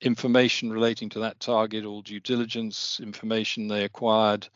information 0.02 0.72
relating 0.72 1.10
to 1.10 1.20
that 1.20 1.40
target, 1.40 1.86
all 1.86 2.02
due 2.02 2.20
diligence 2.20 3.00
information 3.02 3.68
they 3.68 3.84
acquired, 3.84 4.48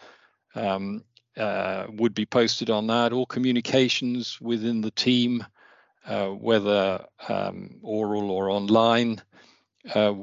um, 0.55 1.03
uh, 1.37 1.87
would 1.89 2.13
be 2.13 2.25
posted 2.25 2.69
on 2.69 2.87
that. 2.87 3.13
All 3.13 3.25
communications 3.25 4.39
within 4.41 4.81
the 4.81 4.91
team 4.91 5.45
whether 6.29 7.05
um, 7.27 7.79
oral 7.81 8.31
or 8.31 8.49
online, 8.49 9.21
uh, 9.93 10.15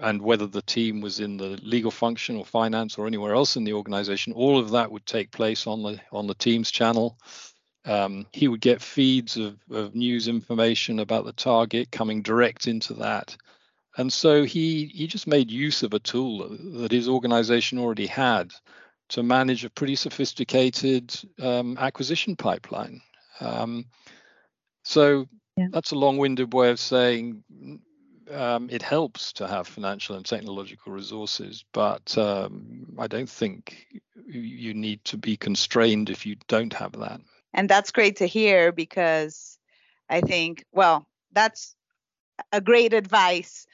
and 0.00 0.20
whether 0.20 0.46
the 0.46 0.62
team 0.62 1.00
was 1.00 1.20
in 1.20 1.36
the 1.36 1.58
legal 1.62 1.90
function 1.90 2.36
or 2.36 2.44
finance 2.44 2.98
or 2.98 3.06
anywhere 3.06 3.34
else 3.34 3.56
in 3.56 3.64
the 3.64 3.72
organization, 3.72 4.32
all 4.32 4.58
of 4.58 4.70
that 4.70 4.90
would 4.90 5.06
take 5.06 5.30
place 5.30 5.66
on 5.66 5.82
the 5.82 6.00
on 6.12 6.26
the 6.26 6.34
Teams 6.34 6.70
channel. 6.70 7.18
Um, 7.84 8.26
he 8.32 8.48
would 8.48 8.62
get 8.62 8.80
feeds 8.80 9.36
of, 9.36 9.58
of 9.70 9.94
news 9.94 10.26
information 10.26 11.00
about 11.00 11.26
the 11.26 11.32
target 11.32 11.92
coming 11.92 12.22
direct 12.22 12.66
into 12.66 12.94
that. 12.94 13.36
And 13.96 14.12
so 14.12 14.42
he 14.42 14.86
he 14.86 15.06
just 15.06 15.26
made 15.26 15.50
use 15.50 15.82
of 15.82 15.94
a 15.94 16.00
tool 16.00 16.48
that 16.80 16.90
his 16.90 17.08
organization 17.08 17.78
already 17.78 18.06
had 18.06 18.52
to 19.10 19.22
manage 19.22 19.64
a 19.64 19.70
pretty 19.70 19.96
sophisticated 19.96 21.14
um, 21.40 21.76
acquisition 21.78 22.36
pipeline. 22.36 23.00
Um, 23.40 23.84
so 24.84 25.26
yeah. 25.56 25.68
that's 25.70 25.90
a 25.92 25.96
long-winded 25.96 26.52
way 26.52 26.70
of 26.70 26.78
saying 26.78 27.42
um, 28.30 28.68
it 28.70 28.82
helps 28.82 29.32
to 29.34 29.46
have 29.46 29.66
financial 29.66 30.16
and 30.16 30.24
technological 30.24 30.92
resources, 30.92 31.64
but 31.72 32.16
um, 32.16 32.86
I 32.98 33.06
don't 33.06 33.28
think 33.28 33.86
you 34.26 34.74
need 34.74 35.04
to 35.04 35.16
be 35.16 35.36
constrained 35.36 36.10
if 36.10 36.24
you 36.24 36.36
don't 36.48 36.72
have 36.72 36.92
that. 36.92 37.20
And 37.52 37.68
that's 37.68 37.92
great 37.92 38.16
to 38.16 38.26
hear 38.26 38.72
because 38.72 39.58
I 40.08 40.20
think, 40.20 40.64
well, 40.72 41.06
that's 41.32 41.74
a 42.52 42.60
great 42.60 42.92
advice 42.92 43.66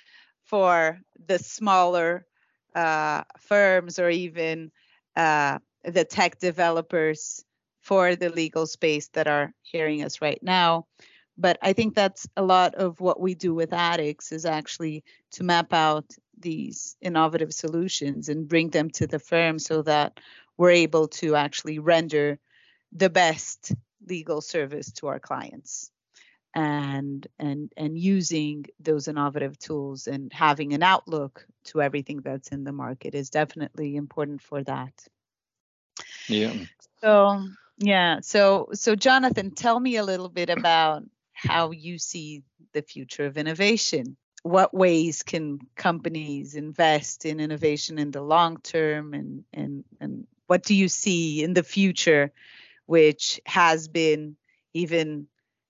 for 0.45 1.01
the 1.27 1.39
smaller 1.39 2.27
uh, 2.75 3.23
firms 3.39 3.99
or 3.99 4.11
even 4.11 4.71
uh, 5.17 5.59
the 5.85 6.05
tech 6.05 6.39
developers 6.39 7.45
for 7.81 8.17
the 8.17 8.31
legal 8.31 8.67
space 8.67 9.09
that 9.09 9.27
are 9.27 9.53
hearing 9.63 10.05
us 10.05 10.21
right 10.21 10.43
now. 10.43 10.87
But 11.39 11.59
I 11.63 11.73
think 11.73 11.95
that's 11.95 12.29
a 12.37 12.43
lot 12.43 12.75
of 12.75 13.01
what 13.01 13.21
we 13.21 13.35
do 13.35 13.55
with 13.55 13.71
attix 13.71 14.33
is 14.33 14.45
actually 14.45 15.05
to 15.33 15.45
map 15.45 15.73
out 15.73 16.05
these 16.39 16.97
innovative 17.01 17.53
solutions 17.53 18.29
and 18.29 18.49
bring 18.49 18.71
them 18.71 18.91
to 18.91 19.07
the 19.07 19.19
firm 19.19 19.59
so 19.59 19.83
that 19.83 20.21
we're 20.57 20.71
able 20.71 21.09
to 21.09 21.37
actually 21.37 21.79
render 21.79 22.39
the 22.93 23.11
best 23.11 23.73
legal 24.07 24.41
service 24.41 24.93
to 24.93 25.07
our 25.07 25.21
clients 25.21 25.91
and 26.55 27.27
and 27.39 27.73
and 27.77 27.97
using 27.97 28.67
those 28.81 29.07
innovative 29.07 29.59
tools 29.59 30.09
and 30.09 30.33
having 30.33 30.73
an 30.73 30.83
outlook 30.83 31.47
to 31.65 31.81
everything 31.81 32.21
that's 32.23 32.49
in 32.49 32.65
the 32.65 32.73
market 32.73 33.15
is 33.15 33.31
definitely 33.31 33.95
important 33.95 34.43
for 34.43 34.65
that 34.65 34.93
yeah 36.29 36.53
so 37.01 37.47
Yeah. 37.81 38.21
So 38.23 38.69
so 38.75 38.95
Jonathan, 38.97 39.53
tell 39.53 39.81
me 39.81 39.97
a 39.97 40.05
little 40.05 40.29
bit 40.29 40.51
about 40.51 41.05
how 41.35 41.71
you 41.71 41.99
see 41.99 42.43
the 42.73 42.83
future 42.83 43.27
of 43.27 43.39
innovation. 43.39 44.17
What 44.43 44.75
ways 44.75 45.23
can 45.23 45.61
companies 45.77 46.55
invest 46.55 47.27
in 47.27 47.41
innovation 47.41 47.99
in 47.99 48.11
the 48.11 48.23
long 48.23 48.59
term 48.59 49.15
and 49.15 49.45
and 49.53 49.85
and 50.01 50.27
what 50.47 50.65
do 50.65 50.75
you 50.75 50.89
see 50.89 51.43
in 51.43 51.55
the 51.55 51.63
future 51.63 52.33
which 52.87 53.41
has 53.47 53.89
been 53.89 54.37
even 54.75 55.29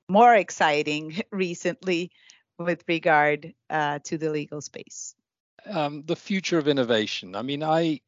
more 0.09 0.35
exciting 0.35 1.23
recently 1.33 2.13
with 2.59 2.85
regard 2.89 3.55
uh, 3.71 4.01
to 4.05 4.19
the 4.19 4.31
legal 4.31 4.61
space? 4.63 5.15
Um, 5.67 6.03
the 6.07 6.17
future 6.17 6.59
of 6.59 6.69
innovation. 6.69 7.37
I 7.37 7.43
mean, 7.43 7.63
I 7.63 8.01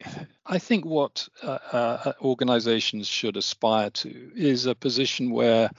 I 0.46 0.58
think 0.58 0.84
what 0.84 1.28
uh, 1.42 1.58
uh, 1.72 2.12
organizations 2.20 3.06
should 3.06 3.36
aspire 3.36 3.90
to 3.90 4.32
is 4.34 4.66
a 4.66 4.74
position 4.74 5.30
where 5.30 5.70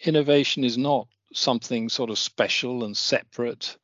innovation 0.00 0.64
is 0.64 0.76
not 0.76 1.06
something 1.32 1.88
sort 1.88 2.10
of 2.10 2.18
special 2.18 2.84
and 2.84 2.96
separate 2.96 3.76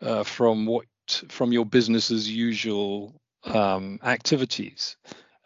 uh, 0.00 0.22
from 0.22 0.66
what 0.66 0.86
from 1.28 1.52
your 1.52 1.66
business 1.66 2.10
as 2.10 2.30
usual 2.30 3.20
um, 3.44 3.98
activities. 4.02 4.96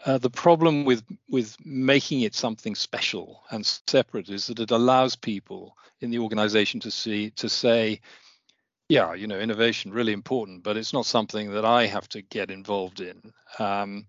Uh, 0.06 0.16
the 0.16 0.30
problem 0.30 0.84
with 0.84 1.02
with 1.28 1.56
making 1.64 2.22
it 2.22 2.34
something 2.34 2.74
special 2.74 3.42
and 3.50 3.66
separate 3.86 4.30
is 4.30 4.46
that 4.46 4.58
it 4.58 4.70
allows 4.70 5.14
people 5.14 5.76
in 6.00 6.10
the 6.10 6.18
organization 6.18 6.80
to 6.80 6.90
see 6.90 7.30
to 7.30 7.48
say, 7.48 8.00
yeah, 8.90 9.14
you 9.14 9.28
know, 9.28 9.38
innovation 9.38 9.92
really 9.92 10.12
important, 10.12 10.64
but 10.64 10.76
it's 10.76 10.92
not 10.92 11.06
something 11.06 11.52
that 11.52 11.64
I 11.64 11.86
have 11.86 12.08
to 12.08 12.22
get 12.22 12.50
involved 12.50 13.00
in. 13.00 13.32
Um, 13.60 14.06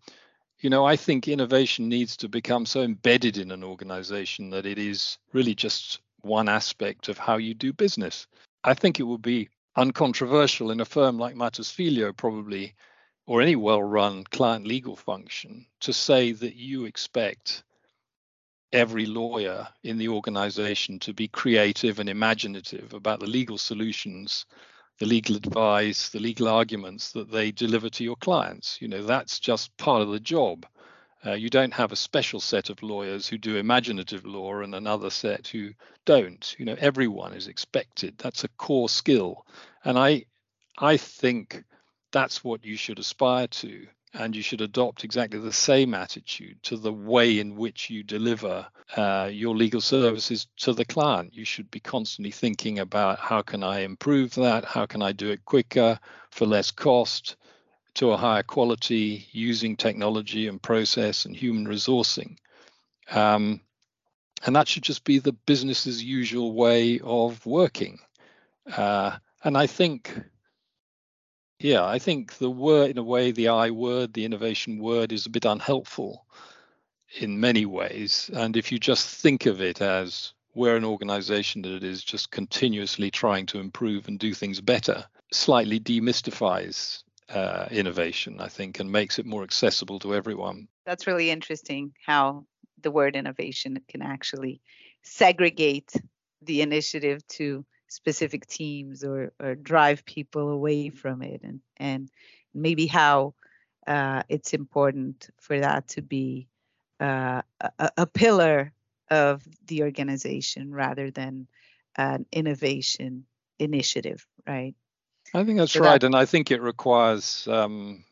you 0.60 0.72
know, 0.72 0.84
I 0.84 0.96
think 0.96 1.28
innovation 1.28 1.88
needs 1.88 2.17
to 2.17 2.28
become 2.28 2.65
so 2.65 2.82
embedded 2.82 3.38
in 3.38 3.52
an 3.52 3.63
organization 3.63 4.50
that 4.50 4.65
it 4.65 4.80
is 4.80 5.20
really 5.34 5.54
just 5.54 6.02
one 6.22 6.50
aspect 6.50 7.10
of 7.10 7.20
how 7.20 7.38
you 7.38 7.54
do 7.54 7.72
business. 7.72 8.26
I 8.63 8.74
think 8.74 9.00
it 9.00 9.04
would 9.04 9.22
be 9.22 9.50
uncontroversial 9.76 10.72
in 10.72 10.80
a 10.80 10.86
firm 10.86 11.20
like 11.20 11.36
Mattos 11.36 11.70
Filho, 11.70 12.12
probably, 12.12 12.74
or 13.28 13.39
any 13.39 13.56
well 13.56 13.84
run 13.84 14.24
client 14.32 14.65
legal 14.65 14.96
function, 14.96 15.67
to 15.82 15.94
say 15.94 16.32
that 16.32 16.56
you 16.56 16.86
expect 16.86 17.63
every 18.74 19.06
lawyer 19.06 19.67
in 19.84 19.98
the 19.98 20.08
organization 20.08 20.98
to 20.98 21.13
be 21.13 21.28
creative 21.28 22.00
and 22.00 22.10
imaginative 22.10 22.94
about 22.94 23.20
the 23.20 23.28
legal 23.28 23.60
solutions 23.60 24.46
the 25.02 25.08
legal 25.08 25.36
advice 25.36 26.10
the 26.10 26.20
legal 26.20 26.48
arguments 26.48 27.12
that 27.12 27.32
they 27.32 27.52
deliver 27.52 27.90
to 27.90 28.04
your 28.04 28.16
clients 28.18 28.78
you 28.80 28.88
know 28.88 29.02
that's 29.04 29.40
just 29.40 29.76
part 29.78 30.04
of 30.04 30.10
the 30.10 30.20
job 30.20 30.64
uh, 31.26 31.34
you 31.34 31.50
don't 31.50 31.74
have 31.74 31.92
a 31.92 31.96
special 31.96 32.40
set 32.40 32.70
of 32.70 32.82
lawyers 32.82 33.28
who 33.28 33.38
do 33.38 33.58
imaginative 33.58 34.26
law 34.26 34.60
and 34.62 34.74
another 34.74 35.10
set 35.10 35.48
who 35.48 35.72
don't. 36.06 36.56
You 36.58 36.66
know, 36.66 36.76
everyone 36.80 37.34
is 37.34 37.48
expected. 37.48 38.16
That's 38.18 38.44
a 38.44 38.50
core 38.58 38.90
skill, 38.90 39.46
and 39.86 40.00
I, 40.00 40.26
I 40.80 40.98
think 40.98 41.64
that's 42.12 42.44
what 42.44 42.66
you 42.66 42.76
should 42.76 42.98
aspire 42.98 43.48
to, 43.48 43.88
and 44.13 44.36
you 44.36 44.41
should 44.41 44.62
adopt 44.62 45.04
exactly 45.04 45.39
the 45.39 45.54
same 45.54 45.93
attitude 45.93 46.62
to 46.63 46.78
the 46.78 46.91
way 46.91 47.39
in 47.39 47.56
which 47.56 47.89
you 47.89 48.04
deliver 48.04 48.67
uh, 48.97 49.30
your 49.32 49.56
legal 49.56 49.82
services 49.82 50.47
to 50.58 50.74
the 50.74 50.86
client. 50.86 51.34
You 51.34 51.45
should 51.45 51.71
be 51.71 51.80
constantly 51.80 52.32
thinking 52.32 52.80
about 52.80 53.19
how 53.19 53.41
can 53.41 53.63
I 53.63 53.80
improve 53.80 54.36
that? 54.36 54.65
How 54.65 54.86
can 54.86 55.02
I 55.02 55.12
do 55.12 55.30
it 55.30 55.45
quicker 55.45 56.00
for 56.30 56.45
less 56.45 56.71
cost? 56.71 57.36
to 57.93 58.12
a 58.12 58.17
higher 58.17 58.43
quality 58.43 59.28
using 59.32 59.76
technology 59.76 60.47
and 60.47 60.62
process 60.62 61.26
and 61.26 61.36
human 61.36 61.67
resourcing. 61.67 62.38
Um, 63.10 63.62
and 64.45 64.56
that 64.56 64.67
should 64.67 64.84
just 64.84 65.04
be 65.04 65.19
the 65.19 65.34
business 65.34 65.86
as 65.86 66.04
usual 66.04 66.54
way 66.54 67.00
of 67.04 67.45
working. 67.45 68.00
Uh, 68.71 69.17
and 69.43 69.58
I 69.58 69.67
think, 69.67 70.19
yeah, 71.63 71.86
I 71.86 72.00
think 72.00 72.38
the 72.38 72.50
word, 72.50 72.91
in 72.91 72.97
a 72.97 73.04
way, 73.04 73.32
the 73.32 73.50
I 73.50 73.69
word, 73.69 74.13
the 74.13 74.26
innovation 74.26 74.80
word, 74.80 75.12
is 75.12 75.26
a 75.26 75.30
bit 75.30 75.45
unhelpful 75.45 76.26
in 77.19 77.39
many 77.39 77.65
ways. 77.65 78.30
And 78.34 78.58
if 78.58 78.71
you 78.71 78.80
just 78.80 79.08
think 79.08 79.45
of 79.45 79.62
it 79.62 79.82
as 79.82 80.34
we're 80.56 80.76
an 80.76 80.86
organization 80.86 81.62
that 81.63 81.84
is 81.84 82.04
just 82.04 82.32
continuously 82.32 83.12
trying 83.12 83.45
to 83.47 83.60
improve 83.60 84.08
and 84.08 84.19
do 84.19 84.34
things 84.34 84.60
better, 84.62 85.06
slightly 85.32 85.80
demystifies 85.80 87.04
uh, 87.30 87.67
innovation, 87.71 88.38
I 88.39 88.47
think, 88.47 88.80
and 88.80 88.91
makes 88.91 89.19
it 89.19 89.26
more 89.26 89.43
accessible 89.43 90.00
to 90.00 90.15
everyone. 90.15 90.67
That's 90.86 91.08
really 91.08 91.30
interesting 91.30 91.93
how 92.06 92.45
the 92.82 92.91
word 92.91 93.15
innovation 93.15 93.80
can 93.88 94.02
actually 94.02 94.62
segregate 95.04 95.93
the 96.41 96.62
initiative 96.62 97.26
to 97.28 97.65
specific 97.91 98.47
teams 98.47 99.04
or, 99.04 99.34
or 99.38 99.54
drive 99.54 100.06
people 100.06 100.49
away 100.49 100.89
from 100.89 101.21
it 101.21 101.41
and, 101.43 101.60
and 101.75 102.10
maybe 102.54 102.88
how 102.88 103.34
uh, 103.86 104.23
it's 104.30 104.54
important 104.54 105.30
for 105.41 105.60
that 105.60 105.89
to 105.89 106.01
be 106.01 106.47
uh, 107.01 107.41
a, 107.60 107.91
a, 107.97 108.06
pillar 108.06 108.71
of 109.10 109.45
the 109.65 109.84
organization 109.84 110.71
rather 110.71 111.12
than 111.12 111.47
an 111.97 112.25
innovation 112.32 113.25
initiative, 113.60 114.25
right? 114.47 114.73
I 115.34 115.43
think 115.43 115.58
that's 115.58 115.73
so 115.73 115.82
right, 115.82 115.99
that, 115.99 116.06
and 116.06 116.15
I 116.15 116.23
think 116.23 116.49
it 116.49 116.62
requires 116.62 117.45
um, 117.49 118.06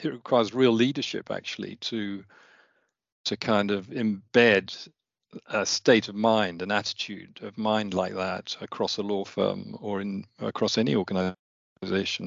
it 0.00 0.12
requires 0.12 0.54
real 0.54 0.72
leadership 0.72 1.32
actually 1.32 1.76
to 1.76 2.22
to 3.24 3.36
kind 3.36 3.72
of 3.72 3.88
embed 3.88 4.88
a 5.48 5.66
state 5.66 6.08
of 6.08 6.14
mind, 6.14 6.62
an 6.62 6.70
attitude 6.70 7.40
of 7.42 7.56
mind 7.58 7.94
like 7.94 8.14
that 8.14 8.56
across 8.60 8.98
a 8.98 9.02
law 9.02 9.24
firm 9.24 9.76
or 9.80 10.00
in 10.00 10.24
across 10.40 10.78
any 10.78 10.94
organization. 10.94 11.36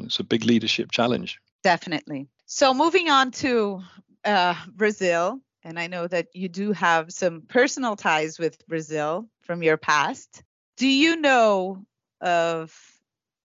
It's 0.06 0.20
a 0.20 0.24
big 0.24 0.46
leadership 0.46 0.91
challenge. 0.91 1.39
Definitely. 1.63 2.28
So 2.46 2.74
moving 2.74 3.10
on 3.10 3.32
to 3.32 3.82
uh, 4.24 4.56
Brazil, 4.70 5.39
and 5.63 5.80
I 5.80 5.88
know 5.88 6.08
that 6.08 6.28
you 6.34 6.48
do 6.48 6.72
have 6.74 7.12
some 7.12 7.41
personal 7.41 7.96
ties 7.96 8.38
with 8.38 8.65
Brazil 8.68 9.28
from 9.41 9.63
your 9.63 9.78
past. 9.78 10.44
Do 10.78 10.88
you 10.88 11.15
know 11.15 11.86
of 12.22 12.76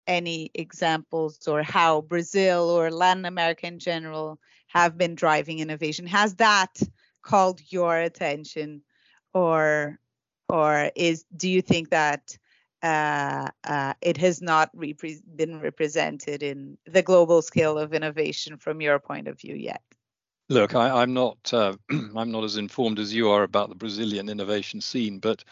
any 0.06 0.52
examples 0.54 1.48
or 1.48 1.64
how 1.64 2.02
Brazil 2.02 2.70
or 2.70 2.92
Latin 2.92 3.26
America 3.26 3.68
in 3.68 3.80
general 3.80 4.40
have 4.68 4.98
been 4.98 5.16
driving 5.16 5.60
innovation? 5.60 6.08
Has 6.08 6.36
that 6.36 6.80
called 7.22 7.60
your 7.70 7.98
attention, 7.98 8.84
or 9.38 10.00
or 10.50 10.92
is 10.96 11.26
do 11.36 11.50
you 11.50 11.62
think 11.62 11.90
that 11.90 12.38
uh, 12.82 13.50
uh, 13.64 13.94
it 14.02 14.18
has 14.18 14.42
not 14.42 14.76
repre- 14.76 15.22
been 15.36 15.60
represented 15.60 16.42
in 16.42 16.78
the 16.86 17.02
global 17.02 17.42
scale 17.42 17.78
of 17.78 17.94
innovation 17.94 18.58
from 18.58 18.82
your 18.82 19.00
point 19.00 19.28
of 19.28 19.40
view 19.40 19.56
yet? 19.56 19.82
Look, 20.50 20.76
I, 20.76 21.04
am 21.04 21.14
not 21.14 21.38
uh, 21.54 21.76
I'm 21.90 22.32
not 22.32 22.44
as 22.44 22.58
informed 22.58 23.00
as 23.00 23.14
you 23.14 23.30
are 23.30 23.44
about 23.44 23.70
the 23.70 23.76
Brazilian 23.76 24.30
innovation 24.30 24.82
scene, 24.82 25.20
but 25.20 25.44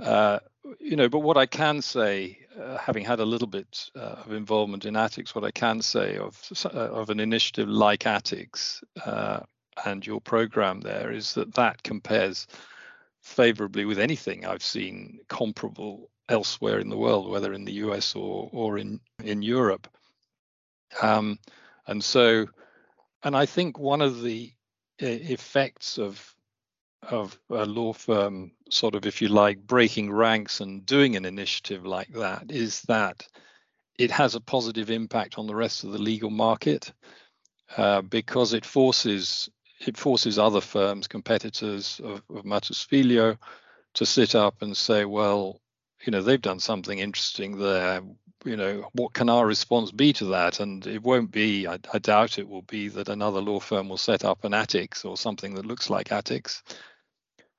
uh, 0.00 0.38
you 0.78 0.96
know, 0.96 1.08
but 1.08 1.20
what 1.20 1.36
I 1.36 1.46
can 1.46 1.80
say, 1.82 2.38
uh, 2.60 2.78
having 2.78 3.04
had 3.04 3.20
a 3.20 3.24
little 3.24 3.48
bit 3.48 3.90
uh, 3.96 4.22
of 4.24 4.32
involvement 4.32 4.84
in 4.84 4.94
attix, 4.94 5.34
what 5.34 5.44
I 5.44 5.50
can 5.50 5.82
say 5.82 6.16
of 6.16 6.40
of 6.64 7.10
an 7.10 7.20
initiative 7.20 7.68
like 7.68 8.06
uh, 8.06 9.40
and 9.84 10.06
your 10.06 10.20
program 10.20 10.80
there 10.80 11.10
is 11.10 11.34
that 11.34 11.54
that 11.54 11.82
compares 11.82 12.46
favorably 13.24 13.84
with 13.86 13.98
anything 13.98 14.44
I've 14.44 14.62
seen 14.62 15.18
comparable 15.28 16.10
elsewhere 16.28 16.78
in 16.78 16.90
the 16.90 16.96
world, 16.96 17.28
whether 17.28 17.52
in 17.52 17.64
the 17.64 17.72
US 17.84 18.14
or 18.14 18.48
or 18.52 18.78
in 18.78 19.00
in 19.22 19.42
Europe. 19.42 19.88
Um, 21.02 21.38
and 21.86 22.04
so, 22.04 22.46
and 23.22 23.36
I 23.36 23.46
think 23.46 23.78
one 23.78 24.02
of 24.02 24.22
the 24.22 24.52
effects 24.98 25.98
of 25.98 26.34
of 27.02 27.38
a 27.50 27.66
law 27.66 27.92
firm 27.92 28.52
sort 28.70 28.94
of 28.94 29.04
if 29.04 29.20
you 29.20 29.28
like 29.28 29.58
breaking 29.66 30.10
ranks 30.10 30.60
and 30.60 30.86
doing 30.86 31.16
an 31.16 31.24
initiative 31.24 31.84
like 31.84 32.08
that 32.08 32.50
is 32.50 32.80
that 32.82 33.26
it 33.98 34.10
has 34.10 34.34
a 34.34 34.40
positive 34.40 34.90
impact 34.90 35.38
on 35.38 35.46
the 35.46 35.54
rest 35.54 35.84
of 35.84 35.92
the 35.92 35.98
legal 35.98 36.30
market 36.30 36.92
uh, 37.76 38.00
because 38.00 38.54
it 38.54 38.64
forces 38.64 39.50
it 39.86 39.96
forces 39.96 40.38
other 40.38 40.60
firms 40.60 41.06
competitors 41.06 42.00
of, 42.02 42.22
of 42.34 42.44
Mattos 42.44 42.82
Filho 42.82 43.36
to 43.94 44.06
sit 44.06 44.34
up 44.34 44.62
and 44.62 44.76
say 44.76 45.04
well 45.04 45.60
you 46.06 46.10
know 46.10 46.22
they've 46.22 46.40
done 46.40 46.60
something 46.60 46.98
interesting 46.98 47.58
there. 47.58 48.02
You 48.44 48.56
know 48.56 48.88
what 48.92 49.14
can 49.14 49.30
our 49.30 49.46
response 49.46 49.90
be 49.90 50.12
to 50.14 50.26
that? 50.26 50.60
And 50.60 50.86
it 50.86 51.02
won't 51.02 51.30
be 51.30 51.66
I, 51.66 51.78
I 51.92 51.98
doubt 51.98 52.38
it 52.38 52.48
will 52.48 52.62
be 52.62 52.88
that 52.88 53.08
another 53.08 53.40
law 53.40 53.60
firm 53.60 53.88
will 53.88 53.96
set 53.96 54.24
up 54.24 54.44
an 54.44 54.52
attix 54.52 55.04
or 55.04 55.16
something 55.16 55.54
that 55.54 55.66
looks 55.66 55.88
like 55.88 56.08
attix. 56.08 56.62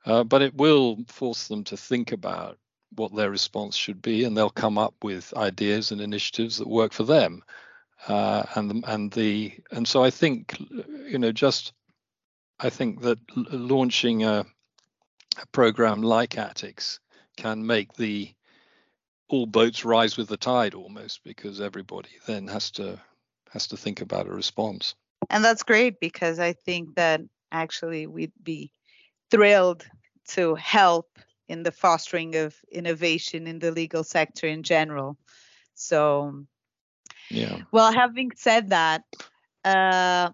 Uh, 0.05 0.23
but 0.23 0.43
it 0.43 0.53
will 0.55 1.03
force 1.07 1.47
them 1.47 1.63
to 1.63 1.77
think 1.77 2.11
about 2.11 2.59
what 2.95 3.15
their 3.15 3.31
response 3.31 3.75
should 3.75 4.01
be, 4.01 4.23
and 4.23 4.37
they'll 4.37 4.49
come 4.51 4.77
up 4.77 4.93
with 5.03 5.33
ideas 5.35 5.91
and 5.91 5.99
initiatives 5.99 6.57
that 6.57 6.67
work 6.67 6.93
for 6.93 7.03
them. 7.03 7.41
Uh, 8.07 8.43
and 8.55 8.83
and 8.87 9.11
the 9.11 9.53
and 9.71 9.87
so 9.87 10.03
I 10.03 10.11
think 10.11 10.55
you 11.09 11.17
know 11.17 11.31
just 11.31 11.73
I 12.59 12.69
think 12.69 13.01
that 13.01 13.19
l- 13.35 13.45
launching 13.51 14.23
a, 14.23 14.45
a 15.41 15.45
program 15.51 16.01
like 16.01 16.31
attix 16.31 16.99
can 17.37 17.65
make 17.65 17.93
the 17.93 18.33
all 19.27 19.45
boats 19.45 19.83
rise 19.83 20.17
with 20.17 20.27
the 20.27 20.37
tide 20.37 20.73
almost 20.73 21.23
because 21.23 21.59
everybody 21.59 22.09
then 22.27 22.47
has 22.47 22.71
to 22.71 22.99
has 23.51 23.67
to 23.67 23.77
think 23.77 24.01
about 24.01 24.27
a 24.27 24.31
response. 24.31 24.95
And 25.29 25.43
that's 25.43 25.63
great 25.63 25.99
because 25.99 26.39
I 26.39 26.53
think 26.53 26.95
that 26.95 27.21
actually 27.51 28.05
we'd 28.05 28.33
be 28.43 28.71
thrilled 29.31 29.85
to 30.29 30.55
help 30.55 31.07
in 31.47 31.63
the 31.63 31.71
fostering 31.71 32.35
of 32.35 32.55
innovation 32.71 33.47
in 33.47 33.59
the 33.59 33.71
legal 33.71 34.03
sector 34.03 34.47
in 34.47 34.63
general. 34.63 35.17
So, 35.75 36.45
yeah. 37.29 37.59
Well, 37.71 37.93
having 37.93 38.31
said 38.35 38.69
that, 38.69 39.03
uh, 39.63 40.31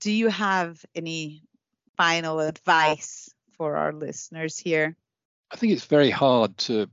do 0.00 0.10
you 0.10 0.28
have 0.28 0.84
any 0.94 1.42
final 1.96 2.40
advice 2.40 3.30
for 3.56 3.76
our 3.76 3.92
listeners 3.92 4.58
here? 4.58 4.96
I 5.50 5.56
think 5.56 5.72
it's 5.72 5.86
very 5.86 6.10
hard 6.10 6.56
to 6.58 6.88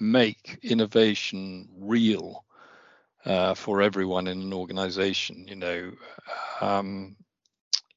make 0.00 0.58
innovation 0.62 1.68
real 1.78 2.44
uh, 3.24 3.54
for 3.54 3.82
everyone 3.82 4.26
in 4.26 4.40
an 4.40 4.52
organization, 4.52 5.46
you 5.48 5.56
know. 5.56 5.92
Um, 6.60 7.16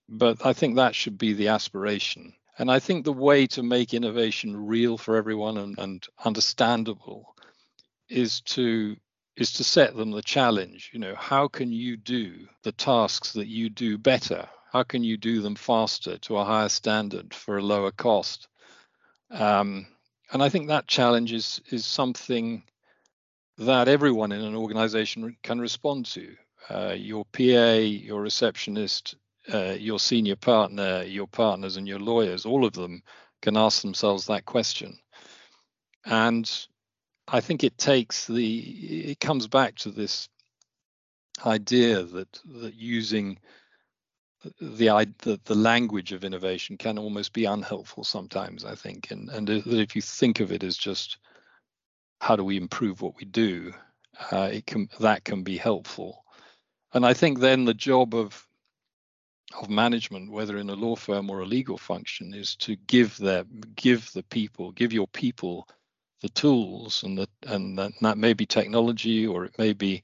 but 0.10 0.46
I 0.46 0.54
think 0.54 0.76
that 0.76 0.96
should 0.96 1.18
be 1.18 1.34
the 1.34 1.50
aspiration. 1.50 2.34
And 2.58 2.70
I 2.70 2.80
think 2.80 3.06
the 3.06 3.14
way 3.14 3.48
to 3.48 3.64
make 3.64 3.94
innovation 3.94 4.56
real 4.68 4.98
for 4.98 5.16
everyone 5.16 5.58
and, 5.58 5.78
and 5.80 6.06
understandable 6.24 7.36
is 8.10 8.42
to 8.42 8.98
is 9.38 9.54
to 9.54 9.64
set 9.64 9.96
them 9.96 10.12
the 10.12 10.22
challenge. 10.22 10.92
You 10.94 11.00
know, 11.00 11.16
how 11.16 11.48
can 11.48 11.72
you 11.72 11.96
do 11.96 12.48
the 12.64 12.74
tasks 12.74 13.34
that 13.34 13.48
you 13.48 13.70
do 13.70 13.98
better? 13.98 14.50
How 14.72 14.84
can 14.84 15.04
you 15.04 15.18
do 15.18 15.42
them 15.42 15.56
faster 15.56 16.18
to 16.20 16.38
a 16.38 16.46
higher 16.46 16.70
standard 16.70 17.34
for 17.34 17.58
a 17.58 17.62
lower 17.62 17.92
cost? 17.92 18.48
Um, 19.30 19.86
and 20.32 20.42
I 20.42 20.48
think 20.48 20.68
that 20.68 20.88
challenge 20.88 21.34
is 21.34 21.62
is 21.72 21.86
something 21.86 22.64
that 23.58 23.90
everyone 23.90 24.32
in 24.32 24.42
an 24.42 24.56
organization 24.56 25.36
can 25.44 25.60
respond 25.60 26.06
to. 26.06 26.36
Uh, 26.70 26.96
your 26.98 27.26
PA, 27.34 27.74
your 27.80 28.22
receptionist, 28.22 29.16
uh, 29.54 29.76
your 29.78 30.00
senior 30.00 30.38
partner, 30.38 31.04
your 31.04 31.28
partners, 31.28 31.76
and 31.76 31.86
your 31.86 32.00
lawyers, 32.00 32.46
all 32.46 32.64
of 32.64 32.72
them 32.72 33.04
can 33.42 33.58
ask 33.58 33.82
themselves 33.82 34.26
that 34.28 34.46
question. 34.46 34.98
And 36.06 36.50
I 37.28 37.42
think 37.42 37.66
it 37.66 37.78
takes 37.78 38.26
the, 38.26 38.58
it 39.12 39.20
comes 39.20 39.48
back 39.48 39.76
to 39.80 39.92
this 39.92 40.30
idea 41.46 42.04
that 42.04 42.40
that 42.46 42.76
using 42.76 43.38
the, 44.60 45.14
the 45.20 45.40
the 45.46 45.56
language 45.56 46.12
of 46.12 46.24
innovation 46.24 46.78
can 46.78 46.98
almost 46.98 47.34
be 47.34 47.46
unhelpful 47.46 48.04
sometimes 48.04 48.66
i 48.66 48.76
think. 48.76 49.12
And 49.12 49.30
and 49.30 49.50
if 49.50 49.96
you 49.96 50.02
think 50.02 50.40
of 50.40 50.52
it 50.52 50.64
as 50.64 50.78
just 50.78 51.18
how 52.20 52.36
do 52.36 52.44
we 52.44 52.58
improve 52.58 53.02
what 53.02 53.18
we 53.18 53.26
do 53.26 53.74
uh, 54.32 54.50
it 54.52 54.66
can 54.66 54.90
that 55.00 55.24
can 55.24 55.44
be 55.44 55.58
helpful. 55.58 56.24
And 56.94 57.06
i 57.06 57.14
think 57.14 57.40
then 57.40 57.66
the 57.66 57.74
job 57.74 58.14
of 58.14 58.48
of 59.60 59.70
management 59.70 60.32
whether 60.32 60.58
in 60.58 60.70
a 60.70 60.76
law 60.76 60.96
firm 60.96 61.30
or 61.30 61.42
a 61.42 61.46
legal 61.46 61.78
function 61.78 62.34
is 62.34 62.56
to 62.56 62.76
give 62.88 63.18
their 63.18 63.44
give 63.76 64.12
the 64.14 64.24
people 64.24 64.72
give 64.72 64.94
your 64.94 65.08
people 65.08 65.68
the 66.22 66.30
tools 66.30 67.04
and 67.04 67.18
that 67.18 67.30
and 67.48 67.78
that, 67.78 67.92
that 68.02 68.18
may 68.18 68.34
be 68.34 68.46
technology 68.46 69.28
or 69.28 69.46
it 69.46 69.58
may 69.58 69.74
be 69.74 70.02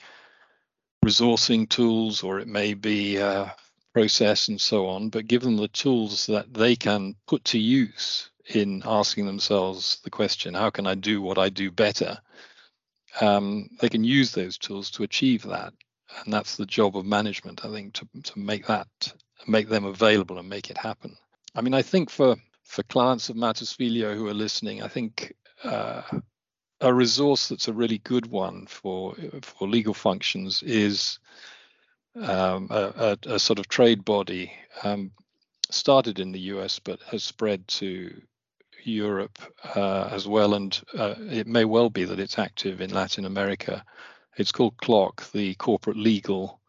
resourcing 1.05 1.69
tools 1.69 2.23
or 2.23 2.39
it 2.39 2.47
may 2.47 2.73
be 2.73 3.21
uh, 3.21 3.47
process 3.97 4.47
and 4.47 4.61
so 4.61 4.85
on, 4.85 5.09
but 5.09 5.25
give 5.25 5.41
them 5.41 5.57
the 5.57 5.67
tools 5.69 6.27
that 6.27 6.53
they 6.53 6.75
can 6.75 7.15
put 7.25 7.43
to 7.43 7.57
use 7.57 8.29
in 8.53 8.83
asking 8.85 9.25
themselves 9.25 9.99
the 10.03 10.09
question, 10.11 10.53
how 10.53 10.69
can 10.69 10.85
I 10.85 10.93
do 10.93 11.19
what 11.19 11.39
I 11.39 11.49
do 11.49 11.71
better? 11.71 12.19
Um, 13.21 13.67
they 13.81 13.89
can 13.89 14.03
use 14.03 14.31
those 14.31 14.59
tools 14.59 14.91
to 14.91 15.03
achieve 15.03 15.41
that. 15.43 15.73
And 16.23 16.31
that's 16.31 16.57
the 16.57 16.65
job 16.67 16.95
of 16.95 17.07
management, 17.07 17.65
I 17.65 17.71
think, 17.71 17.93
to, 17.93 18.07
to 18.21 18.39
make 18.39 18.67
that, 18.67 18.87
make 19.47 19.67
them 19.67 19.85
available 19.85 20.37
and 20.37 20.47
make 20.47 20.69
it 20.69 20.77
happen. 20.77 21.17
I 21.55 21.61
mean, 21.61 21.73
I 21.73 21.81
think 21.81 22.11
for, 22.11 22.35
for 22.65 22.83
clients 22.83 23.29
of 23.29 23.35
Mattos 23.35 23.73
Filho 23.73 24.13
who 24.13 24.27
are 24.27 24.43
listening, 24.45 24.83
I 24.83 24.89
think 24.89 25.33
uh, 25.63 26.03
a 26.81 26.93
resource 26.93 27.47
that's 27.47 27.67
a 27.67 27.73
really 27.73 27.97
good 27.97 28.27
one 28.27 28.67
for, 28.67 29.15
for 29.41 29.67
legal 29.67 29.95
functions 29.95 30.61
is 30.61 31.17
um, 32.21 32.67
a, 32.69 33.17
a, 33.27 33.33
a, 33.35 33.39
sort 33.39 33.59
of 33.59 33.67
trade 33.67 34.03
body 34.03 34.51
um, 34.83 35.11
started 35.69 36.19
in 36.19 36.31
the 36.31 36.39
US 36.39 36.79
but 36.79 37.01
has 37.03 37.23
spread 37.23 37.67
to 37.67 38.21
Europe 38.83 39.39
uh, 39.75 40.09
as 40.11 40.27
well, 40.27 40.53
and 40.53 40.79
uh, 40.97 41.15
it 41.17 41.45
may 41.47 41.65
well 41.65 41.89
be 41.89 42.05
that 42.05 42.19
it's 42.19 42.39
active 42.39 42.81
in 42.81 42.93
Latin 42.93 43.25
America. 43.25 43.83
It's 44.37 44.51
called 44.51 44.77
CLOC, 44.77 45.31
the 45.31 45.55
Corporate 45.55 45.97
Legal 45.97 46.59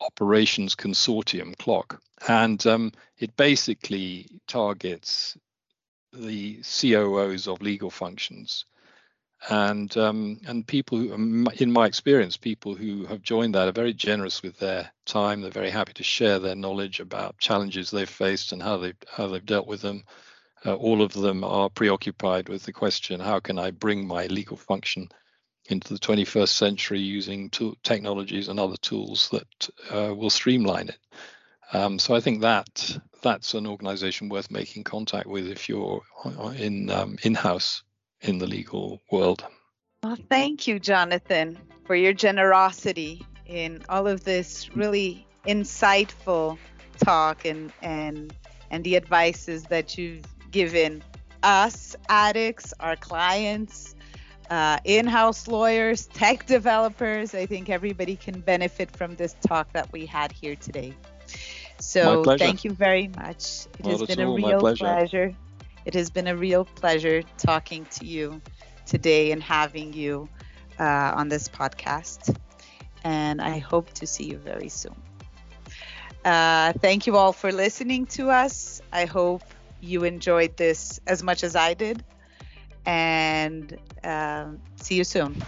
Operations 0.00 0.74
Consortium, 0.74 1.56
CLOC, 1.56 1.98
and 2.28 2.64
um, 2.66 2.92
it 3.18 3.36
basically 3.36 4.26
targets 4.46 5.36
the 6.12 6.62
COOs 6.62 7.46
of 7.46 7.60
legal 7.60 7.90
functions 7.90 8.64
and 9.48 9.96
um, 9.96 10.40
and 10.46 10.66
people 10.66 10.98
who, 10.98 11.12
um, 11.12 11.48
in 11.58 11.70
my 11.70 11.86
experience, 11.86 12.36
people 12.36 12.74
who 12.74 13.06
have 13.06 13.22
joined 13.22 13.54
that 13.54 13.68
are 13.68 13.72
very 13.72 13.92
generous 13.92 14.42
with 14.42 14.58
their 14.58 14.90
time. 15.04 15.40
They're 15.40 15.50
very 15.50 15.70
happy 15.70 15.92
to 15.94 16.02
share 16.02 16.38
their 16.38 16.56
knowledge 16.56 17.00
about 17.00 17.38
challenges 17.38 17.90
they've 17.90 18.08
faced 18.08 18.52
and 18.52 18.62
how 18.62 18.78
they 18.78 18.94
how 19.08 19.28
they've 19.28 19.44
dealt 19.44 19.66
with 19.66 19.82
them. 19.82 20.04
Uh, 20.64 20.74
all 20.74 21.02
of 21.02 21.12
them 21.12 21.44
are 21.44 21.70
preoccupied 21.70 22.48
with 22.48 22.64
the 22.64 22.72
question: 22.72 23.20
How 23.20 23.40
can 23.40 23.58
I 23.58 23.70
bring 23.70 24.06
my 24.06 24.26
legal 24.26 24.56
function 24.56 25.08
into 25.68 25.92
the 25.92 26.00
21st 26.00 26.48
century 26.48 27.00
using 27.00 27.50
technologies 27.82 28.48
and 28.48 28.58
other 28.58 28.76
tools 28.76 29.28
that 29.30 29.68
uh, 29.90 30.14
will 30.14 30.30
streamline 30.30 30.88
it? 30.88 30.98
Um, 31.72 31.98
so 31.98 32.14
I 32.14 32.20
think 32.20 32.40
that 32.40 32.98
that's 33.22 33.54
an 33.54 33.66
organization 33.66 34.28
worth 34.28 34.50
making 34.50 34.84
contact 34.84 35.26
with 35.26 35.48
if 35.48 35.68
you're 35.68 36.00
uh, 36.24 36.54
in 36.56 36.90
um, 36.90 37.18
in-house 37.22 37.82
in 38.20 38.38
the 38.38 38.46
legal 38.46 39.00
world. 39.10 39.44
Well, 40.02 40.16
thank 40.28 40.66
you, 40.66 40.78
Jonathan, 40.78 41.58
for 41.84 41.96
your 41.96 42.12
generosity 42.12 43.24
in 43.46 43.82
all 43.88 44.06
of 44.06 44.24
this 44.24 44.74
really 44.76 45.26
insightful 45.46 46.58
talk 46.98 47.44
and 47.44 47.72
and 47.82 48.34
and 48.70 48.82
the 48.84 48.96
advices 48.96 49.64
that 49.64 49.96
you've 49.96 50.24
given 50.50 51.02
us 51.42 51.94
attix, 52.08 52.72
our 52.80 52.96
clients, 52.96 53.94
uh, 54.50 54.78
in-house 54.84 55.46
lawyers, 55.46 56.06
tech 56.06 56.46
developers. 56.46 57.34
I 57.34 57.46
think 57.46 57.68
everybody 57.68 58.16
can 58.16 58.40
benefit 58.40 58.90
from 58.96 59.14
this 59.16 59.36
talk 59.46 59.72
that 59.72 59.92
we 59.92 60.06
had 60.06 60.32
here 60.32 60.56
today. 60.56 60.94
So 61.78 62.24
thank 62.36 62.64
you 62.64 62.72
very 62.72 63.08
much. 63.08 63.66
It 63.78 63.84
Not 63.84 64.00
has 64.00 64.08
been 64.08 64.20
a 64.20 64.30
real 64.30 64.58
pleasure. 64.58 64.84
pleasure. 64.84 65.34
It 65.86 65.94
has 65.94 66.10
been 66.10 66.26
a 66.26 66.36
real 66.36 66.64
pleasure 66.64 67.22
talking 67.38 67.86
to 67.86 68.04
you 68.04 68.42
today 68.86 69.30
and 69.30 69.42
having 69.42 69.92
you 69.92 70.28
uh, 70.80 71.12
on 71.14 71.28
this 71.28 71.48
podcast. 71.48 72.36
And 73.04 73.40
I 73.40 73.58
hope 73.58 73.92
to 73.94 74.06
see 74.06 74.24
you 74.24 74.38
very 74.38 74.68
soon. 74.68 75.00
Uh, 76.24 76.72
thank 76.80 77.06
you 77.06 77.16
all 77.16 77.32
for 77.32 77.52
listening 77.52 78.06
to 78.06 78.30
us. 78.30 78.82
I 78.92 79.04
hope 79.04 79.42
you 79.80 80.02
enjoyed 80.02 80.56
this 80.56 81.00
as 81.06 81.22
much 81.22 81.44
as 81.44 81.54
I 81.54 81.74
did. 81.74 82.02
And 82.84 83.78
uh, 84.02 84.46
see 84.76 84.96
you 84.96 85.04
soon. 85.04 85.40